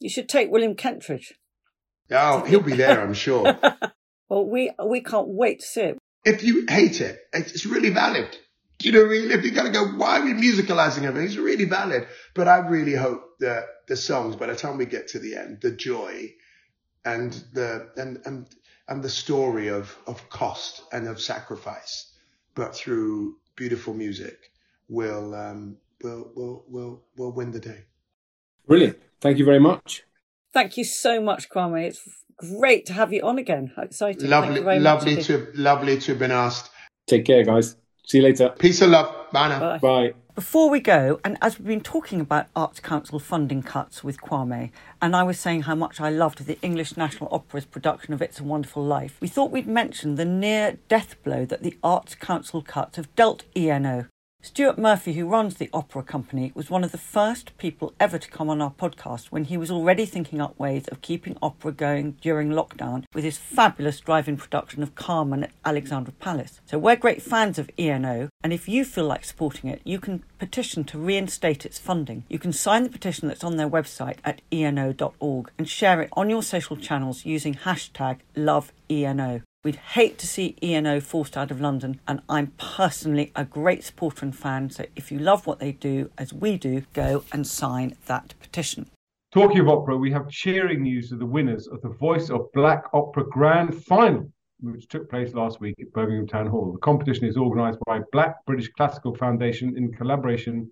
You 0.00 0.08
should 0.08 0.28
take 0.28 0.50
William 0.50 0.74
Kentridge. 0.74 1.32
Oh, 2.10 2.44
he'll 2.44 2.60
be 2.60 2.76
there, 2.76 3.00
I'm 3.00 3.14
sure. 3.14 3.44
well, 4.28 4.46
we 4.46 4.70
we 4.84 5.00
can't 5.02 5.28
wait 5.28 5.60
to 5.60 5.66
see 5.66 5.80
it. 5.80 5.98
If 6.24 6.44
you 6.44 6.66
hate 6.68 7.00
it, 7.00 7.18
it's 7.32 7.66
really 7.66 7.90
valid. 7.90 8.36
You 8.82 8.92
know 8.92 9.06
mean? 9.06 9.30
If 9.30 9.44
you're 9.44 9.54
going 9.54 9.72
to 9.72 9.78
go, 9.78 9.86
why 9.96 10.18
are 10.18 10.24
we 10.24 10.32
musicalizing 10.32 11.04
everything? 11.04 11.28
It's 11.28 11.36
really 11.36 11.66
valid. 11.66 12.06
But 12.34 12.48
I 12.48 12.58
really 12.58 12.94
hope 12.94 13.22
that 13.40 13.64
the 13.86 13.96
songs, 13.96 14.36
by 14.36 14.46
the 14.46 14.56
time 14.56 14.76
we 14.76 14.86
get 14.86 15.08
to 15.08 15.18
the 15.18 15.36
end, 15.36 15.60
the 15.62 15.70
joy 15.70 16.32
and 17.04 17.32
the, 17.52 17.90
and, 17.96 18.20
and, 18.24 18.46
and 18.92 19.02
the 19.02 19.08
story 19.08 19.68
of, 19.68 19.96
of 20.06 20.28
cost 20.28 20.82
and 20.92 21.08
of 21.08 21.18
sacrifice, 21.18 22.12
but 22.54 22.74
through 22.74 23.36
beautiful 23.56 23.94
music 23.94 24.50
will, 24.90 25.34
um, 25.34 25.78
will, 26.02 26.30
will, 26.36 26.64
will, 26.68 27.02
will 27.16 27.32
win 27.32 27.50
the 27.50 27.58
day. 27.58 27.84
Brilliant. 28.66 28.98
Thank 29.22 29.38
you 29.38 29.46
very 29.46 29.60
much. 29.60 30.02
Thank 30.52 30.76
you 30.76 30.84
so 30.84 31.22
much, 31.22 31.48
Kwame. 31.48 31.86
It's 31.86 32.06
great 32.36 32.84
to 32.86 32.92
have 32.92 33.14
you 33.14 33.22
on 33.22 33.38
again. 33.38 33.72
How 33.74 33.84
exciting. 33.84 34.28
Lovely, 34.28 34.60
lovely 34.78 35.16
to, 35.22 35.48
lovely 35.54 35.98
to 35.98 36.12
have 36.12 36.18
been 36.18 36.30
asked. 36.30 36.70
Take 37.06 37.24
care, 37.24 37.44
guys. 37.44 37.76
See 38.06 38.18
you 38.18 38.24
later. 38.24 38.50
Peace 38.58 38.82
and 38.82 38.92
love. 38.92 39.32
Bye 39.32 39.48
now. 39.48 39.60
Bye. 39.60 39.78
Bye. 39.78 40.12
Before 40.34 40.70
we 40.70 40.80
go, 40.80 41.20
and 41.26 41.36
as 41.42 41.58
we've 41.58 41.68
been 41.68 41.82
talking 41.82 42.18
about 42.18 42.46
Arts 42.56 42.80
Council 42.80 43.18
funding 43.18 43.62
cuts 43.62 44.02
with 44.02 44.22
Kwame, 44.22 44.70
and 45.02 45.14
I 45.14 45.24
was 45.24 45.38
saying 45.38 45.64
how 45.64 45.74
much 45.74 46.00
I 46.00 46.08
loved 46.08 46.46
the 46.46 46.58
English 46.62 46.96
National 46.96 47.28
Opera's 47.30 47.66
production 47.66 48.14
of 48.14 48.22
It's 48.22 48.40
a 48.40 48.44
Wonderful 48.44 48.82
Life, 48.82 49.18
we 49.20 49.28
thought 49.28 49.50
we'd 49.50 49.66
mention 49.66 50.14
the 50.14 50.24
near 50.24 50.78
death 50.88 51.22
blow 51.22 51.44
that 51.44 51.62
the 51.62 51.76
Arts 51.84 52.14
Council 52.14 52.62
cuts 52.62 52.96
have 52.96 53.14
dealt 53.14 53.44
ENO. 53.54 54.06
Stuart 54.44 54.76
Murphy, 54.76 55.12
who 55.12 55.28
runs 55.28 55.54
the 55.54 55.70
opera 55.72 56.02
company, 56.02 56.50
was 56.52 56.68
one 56.68 56.82
of 56.82 56.90
the 56.90 56.98
first 56.98 57.56
people 57.58 57.94
ever 58.00 58.18
to 58.18 58.28
come 58.28 58.50
on 58.50 58.60
our 58.60 58.72
podcast 58.72 59.26
when 59.26 59.44
he 59.44 59.56
was 59.56 59.70
already 59.70 60.04
thinking 60.04 60.40
up 60.40 60.58
ways 60.58 60.88
of 60.88 61.00
keeping 61.00 61.38
opera 61.40 61.70
going 61.70 62.16
during 62.20 62.50
lockdown 62.50 63.04
with 63.14 63.22
his 63.22 63.38
fabulous 63.38 64.00
drive 64.00 64.26
in 64.26 64.36
production 64.36 64.82
of 64.82 64.96
Carmen 64.96 65.44
at 65.44 65.52
Alexandra 65.64 66.12
Palace. 66.14 66.60
So 66.66 66.76
we're 66.76 66.96
great 66.96 67.22
fans 67.22 67.56
of 67.56 67.70
ENO, 67.78 68.30
and 68.42 68.52
if 68.52 68.68
you 68.68 68.84
feel 68.84 69.04
like 69.04 69.24
supporting 69.24 69.70
it, 69.70 69.80
you 69.84 70.00
can 70.00 70.24
petition 70.42 70.82
to 70.82 70.98
reinstate 70.98 71.64
its 71.64 71.78
funding. 71.78 72.24
You 72.28 72.40
can 72.40 72.52
sign 72.52 72.82
the 72.82 72.88
petition 72.88 73.28
that's 73.28 73.44
on 73.44 73.58
their 73.58 73.70
website 73.70 74.16
at 74.24 74.42
eno.org 74.50 75.52
and 75.56 75.68
share 75.68 76.02
it 76.02 76.08
on 76.14 76.28
your 76.28 76.42
social 76.42 76.76
channels 76.76 77.24
using 77.24 77.54
hashtag 77.54 78.18
LoveENO. 78.34 79.42
We'd 79.62 79.76
hate 79.76 80.18
to 80.18 80.26
see 80.26 80.56
ENO 80.60 80.98
forced 80.98 81.36
out 81.36 81.52
of 81.52 81.60
London, 81.60 82.00
and 82.08 82.22
I'm 82.28 82.48
personally 82.58 83.30
a 83.36 83.44
great 83.44 83.84
supporter 83.84 84.24
and 84.24 84.36
fan. 84.36 84.70
So 84.70 84.86
if 84.96 85.12
you 85.12 85.20
love 85.20 85.46
what 85.46 85.60
they 85.60 85.70
do, 85.70 86.10
as 86.18 86.32
we 86.32 86.56
do, 86.56 86.82
go 86.92 87.22
and 87.30 87.46
sign 87.46 87.94
that 88.06 88.34
petition. 88.40 88.90
Talking 89.32 89.60
of 89.60 89.68
opera, 89.68 89.96
we 89.96 90.10
have 90.10 90.28
cheering 90.28 90.82
news 90.82 91.12
of 91.12 91.20
the 91.20 91.24
winners 91.24 91.68
of 91.68 91.80
the 91.82 91.90
Voice 91.90 92.30
of 92.30 92.50
Black 92.52 92.82
Opera 92.92 93.26
Grand 93.30 93.80
Final, 93.84 94.28
which 94.62 94.86
took 94.88 95.10
place 95.10 95.34
last 95.34 95.60
week 95.60 95.74
at 95.80 95.92
Birmingham 95.92 96.26
Town 96.26 96.46
Hall. 96.46 96.72
The 96.72 96.78
competition 96.78 97.26
is 97.26 97.36
organised 97.36 97.80
by 97.84 98.00
Black 98.12 98.36
British 98.46 98.70
Classical 98.72 99.14
Foundation 99.14 99.76
in 99.76 99.92
collaboration 99.92 100.70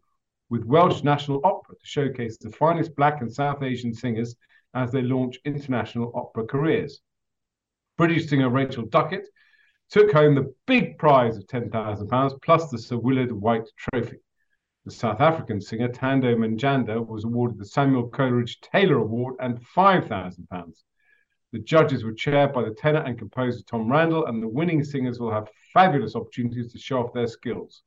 with 0.48 0.64
Welsh 0.64 1.02
National 1.02 1.40
Opera 1.44 1.74
to 1.74 1.86
showcase 1.86 2.38
the 2.38 2.50
finest 2.50 2.94
Black 2.94 3.20
and 3.20 3.32
South 3.32 3.62
Asian 3.62 3.92
singers 3.92 4.36
as 4.74 4.92
they 4.92 5.02
launch 5.02 5.40
international 5.44 6.12
opera 6.14 6.46
careers. 6.46 7.00
British 7.98 8.28
singer 8.28 8.48
Rachel 8.48 8.86
Duckett 8.86 9.26
took 9.90 10.12
home 10.12 10.36
the 10.36 10.54
big 10.66 10.96
prize 10.96 11.36
of 11.36 11.46
£10,000 11.48 12.42
plus 12.42 12.70
the 12.70 12.78
Sir 12.78 12.96
Willard 12.96 13.32
White 13.32 13.68
Trophy. 13.76 14.18
The 14.84 14.92
South 14.92 15.20
African 15.20 15.60
singer 15.60 15.88
Thando 15.88 16.36
Mjandana 16.36 17.04
was 17.04 17.24
awarded 17.24 17.58
the 17.58 17.66
Samuel 17.66 18.08
Coleridge 18.08 18.60
Taylor 18.60 18.98
Award 18.98 19.34
and 19.40 19.60
£5,000. 19.76 20.72
The 21.52 21.58
judges 21.58 22.04
were 22.04 22.12
chaired 22.12 22.52
by 22.52 22.62
the 22.62 22.74
tenor 22.74 23.00
and 23.00 23.18
composer 23.18 23.62
Tom 23.64 23.90
Randle, 23.90 24.26
and 24.26 24.40
the 24.40 24.48
winning 24.48 24.84
singers 24.84 25.18
will 25.18 25.32
have 25.32 25.50
fabulous 25.72 26.14
opportunities 26.14 26.72
to 26.72 26.78
show 26.78 27.02
off 27.02 27.12
their 27.12 27.26
skills. 27.26 27.82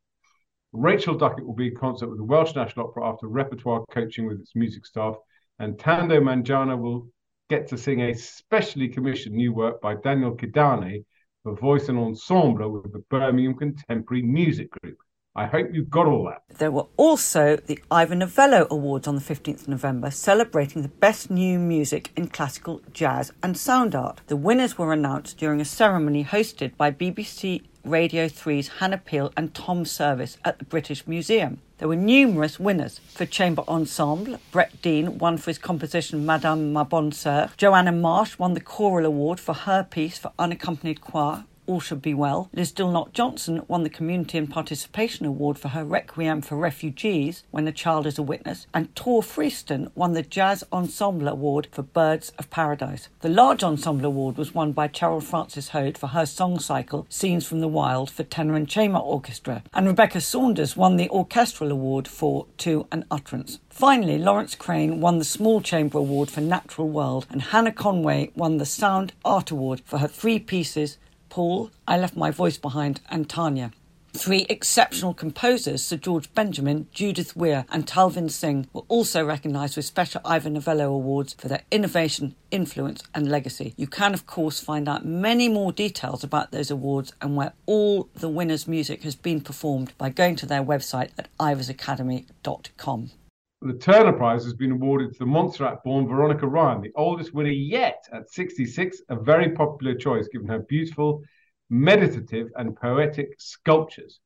Rachel 0.74 1.16
Duckett 1.16 1.46
will 1.46 1.54
be 1.54 1.68
in 1.68 1.76
concert 1.76 2.10
with 2.10 2.18
the 2.18 2.24
Welsh 2.24 2.56
National 2.56 2.88
Opera 2.88 3.08
after 3.08 3.28
repertoire 3.28 3.86
coaching 3.92 4.26
with 4.26 4.42
its 4.42 4.56
music 4.56 4.86
staff, 4.86 5.16
and 5.60 5.78
Thando 5.78 6.20
Mjandana 6.20 6.78
will 6.78 7.08
get 7.50 7.68
to 7.68 7.78
sing 7.78 8.02
a 8.02 8.14
specially 8.14 8.90
commissioned 8.90 9.36
new 9.36 9.54
work 9.54 9.80
by 9.82 9.96
Daniel 9.96 10.36
Kidane 10.36 11.06
for 11.44 11.56
voice 11.56 11.90
and 11.90 12.00
ensemble 12.00 12.70
with 12.72 12.92
the 12.92 13.04
Birmingham 13.10 13.56
Contemporary 13.56 14.24
Music 14.24 14.72
Group. 14.72 14.98
I 15.36 15.48
hope 15.48 15.74
you 15.74 15.84
got 15.84 16.06
all 16.06 16.26
that. 16.26 16.44
There 16.60 16.70
were 16.70 16.86
also 16.96 17.56
the 17.56 17.80
Ivor 17.90 18.14
Novello 18.14 18.68
Awards 18.70 19.08
on 19.08 19.16
the 19.16 19.22
15th 19.22 19.62
of 19.62 19.68
November, 19.68 20.12
celebrating 20.12 20.84
the 20.84 20.90
best 20.90 21.32
new 21.32 21.58
music 21.58 22.12
in 22.16 22.28
classical, 22.28 22.82
jazz, 22.94 23.32
and 23.42 23.58
sound 23.58 23.96
art. 23.96 24.22
The 24.28 24.36
winners 24.36 24.78
were 24.78 24.94
announced 24.94 25.40
during 25.40 25.60
a 25.60 25.66
ceremony 25.66 26.24
hosted 26.24 26.78
by 26.78 26.92
BBC 26.92 27.64
Radio 27.84 28.28
3's 28.28 28.68
Hannah 28.80 29.00
Peel 29.00 29.34
and 29.36 29.56
Tom 29.56 29.86
Service 29.86 30.38
at 30.46 30.60
the 30.60 30.66
British 30.66 31.08
Museum. 31.08 31.60
There 31.80 31.88
were 31.88 31.96
numerous 31.96 32.60
winners 32.60 33.00
for 33.00 33.26
chamber 33.26 33.64
ensemble. 33.68 34.40
Brett 34.52 34.84
Dean 34.84 35.18
won 35.18 35.38
for 35.38 35.50
his 35.50 35.58
composition 35.58 36.28
Madame 36.28 36.72
Ma 36.72 36.84
Bonne 36.84 37.10
Sœur. 37.10 37.58
Joanna 37.58 37.92
Marsh 37.92 38.38
won 38.38 38.54
the 38.54 38.62
choral 38.62 39.08
award 39.08 39.40
for 39.40 39.54
her 39.54 39.84
piece 39.84 40.20
for 40.20 40.32
unaccompanied 40.38 41.02
choir 41.02 41.46
all 41.68 41.80
Should 41.80 42.02
Be 42.02 42.14
Well. 42.14 42.50
Liz 42.54 42.72
Dilnot 42.72 43.14
Johnson 43.14 43.64
won 43.68 43.84
the 43.84 43.90
Community 43.90 44.38
and 44.38 44.50
Participation 44.50 45.26
Award 45.26 45.58
for 45.58 45.70
her 45.70 45.86
Requiem 45.86 46.42
for 46.42 46.56
Refugees, 46.56 47.44
When 47.52 47.68
a 47.68 47.72
Child 47.72 48.08
is 48.08 48.18
a 48.18 48.24
Witness, 48.24 48.68
and 48.74 48.96
Tori 48.96 49.22
Freestone 49.22 49.92
won 49.96 50.14
the 50.14 50.24
Jazz 50.24 50.64
Ensemble 50.72 51.28
Award 51.28 51.68
for 51.72 51.84
Birds 51.84 52.32
of 52.38 52.50
Paradise. 52.50 53.10
The 53.22 53.30
Large 53.30 53.64
Ensemble 53.64 54.06
Award 54.06 54.38
was 54.38 54.54
won 54.54 54.72
by 54.72 54.88
Cheryl 54.88 55.22
Frances-Hoad 55.22 55.98
for 55.98 56.08
her 56.08 56.26
song 56.26 56.60
cycle 56.60 57.06
Scenes 57.10 57.46
from 57.46 57.60
the 57.60 57.68
Wild 57.68 58.10
for 58.10 58.24
Tenor 58.24 58.56
and 58.56 58.68
Chamber 58.68 59.00
Orchestra, 59.00 59.64
and 59.74 59.88
Rebecca 59.88 60.22
Saunders 60.22 60.76
won 60.76 60.98
the 60.98 61.10
Orchestral 61.10 61.72
Award 61.72 62.08
for 62.08 62.48
To 62.60 62.88
an 62.92 63.06
Utterance. 63.10 63.60
Finally, 63.70 64.18
Laurence 64.18 64.56
Crane 64.56 65.02
won 65.02 65.18
the 65.18 65.26
Small 65.26 65.62
Chamber 65.62 65.98
Award 65.98 66.30
for 66.30 66.42
Natural 66.42 66.88
World, 66.88 67.26
and 67.30 67.42
Hannah 67.42 67.72
Conway 67.72 68.32
won 68.36 68.58
the 68.58 68.66
Sound 68.66 69.14
Art 69.26 69.52
Award 69.52 69.82
for 69.86 69.98
her 70.00 70.08
three 70.08 70.40
pieces 70.40 70.98
Paul, 71.34 71.72
I 71.88 71.98
Left 71.98 72.16
My 72.16 72.30
Voice 72.30 72.60
Behind, 72.60 73.02
and 73.10 73.28
Tanya. 73.28 73.72
Three 74.14 74.46
exceptional 74.50 75.16
composers, 75.16 75.84
Sir 75.84 75.98
George 75.98 76.32
Benjamin, 76.36 76.88
Judith 76.92 77.36
Weir, 77.36 77.66
and 77.72 77.88
Talvin 77.88 78.30
Singh, 78.30 78.68
were 78.72 78.84
also 78.88 79.26
recognised 79.26 79.76
with 79.76 79.86
special 79.86 80.22
Ivor 80.24 80.52
Novello 80.52 80.94
Awards 80.94 81.34
for 81.34 81.48
their 81.48 81.64
innovation, 81.72 82.36
influence, 82.52 83.02
and 83.16 83.32
legacy. 83.32 83.74
You 83.78 83.88
can, 83.88 84.14
of 84.14 84.28
course, 84.28 84.60
find 84.60 84.88
out 84.88 85.08
many 85.08 85.50
more 85.50 85.72
details 85.72 86.24
about 86.24 86.52
those 86.52 86.70
awards 86.70 87.14
and 87.20 87.36
where 87.36 87.54
all 87.66 88.10
the 88.14 88.30
winners' 88.30 88.68
music 88.68 89.02
has 89.02 89.16
been 89.16 89.42
performed 89.42 89.92
by 89.98 90.10
going 90.10 90.36
to 90.36 90.46
their 90.46 90.64
website 90.64 91.10
at 91.18 91.36
ivorsacademy.com. 91.40 93.10
The 93.66 93.76
Turner 93.76 94.12
Prize 94.12 94.44
has 94.44 94.54
been 94.54 94.74
awarded 94.74 95.14
to 95.14 95.20
the 95.20 95.26
Montserrat 95.26 95.86
born 95.86 96.06
Veronica 96.06 96.46
Ryan, 96.46 96.82
the 96.82 96.92
oldest 96.96 97.34
winner 97.34 97.50
yet 97.50 98.04
at 98.12 98.30
66, 98.30 99.04
a 99.08 99.16
very 99.16 99.52
popular 99.52 99.96
choice 99.96 100.28
given 100.28 100.50
her 100.50 100.60
beautiful, 100.60 101.24
meditative, 101.70 102.50
and 102.58 102.76
poetic 102.76 103.40
sculptures. 103.40 104.20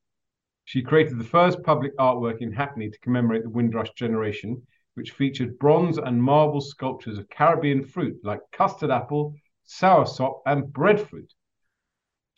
She 0.66 0.82
created 0.82 1.20
the 1.20 1.24
first 1.24 1.62
public 1.62 1.96
artwork 1.98 2.42
in 2.42 2.52
Hackney 2.52 2.90
to 2.90 3.00
commemorate 3.02 3.44
the 3.44 3.52
Windrush 3.52 3.92
generation, 3.94 4.66
which 4.96 5.12
featured 5.12 5.60
bronze 5.60 6.00
and 6.00 6.24
marble 6.24 6.60
sculptures 6.60 7.20
of 7.20 7.30
Caribbean 7.30 7.86
fruit 7.86 8.20
like 8.24 8.42
custard 8.52 8.90
apple, 8.90 9.36
soursop, 9.68 10.42
and 10.48 10.74
breadfruit. 10.74 11.32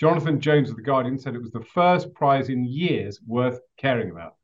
Jonathan 0.01 0.41
Jones 0.41 0.69
of 0.69 0.75
The 0.75 0.81
Guardian 0.81 1.17
said 1.17 1.33
it 1.33 1.41
was 1.41 1.51
the 1.51 1.63
first 1.63 2.13
prize 2.13 2.49
in 2.49 2.65
years 2.65 3.21
worth 3.25 3.61
caring 3.77 4.11
about. 4.11 4.35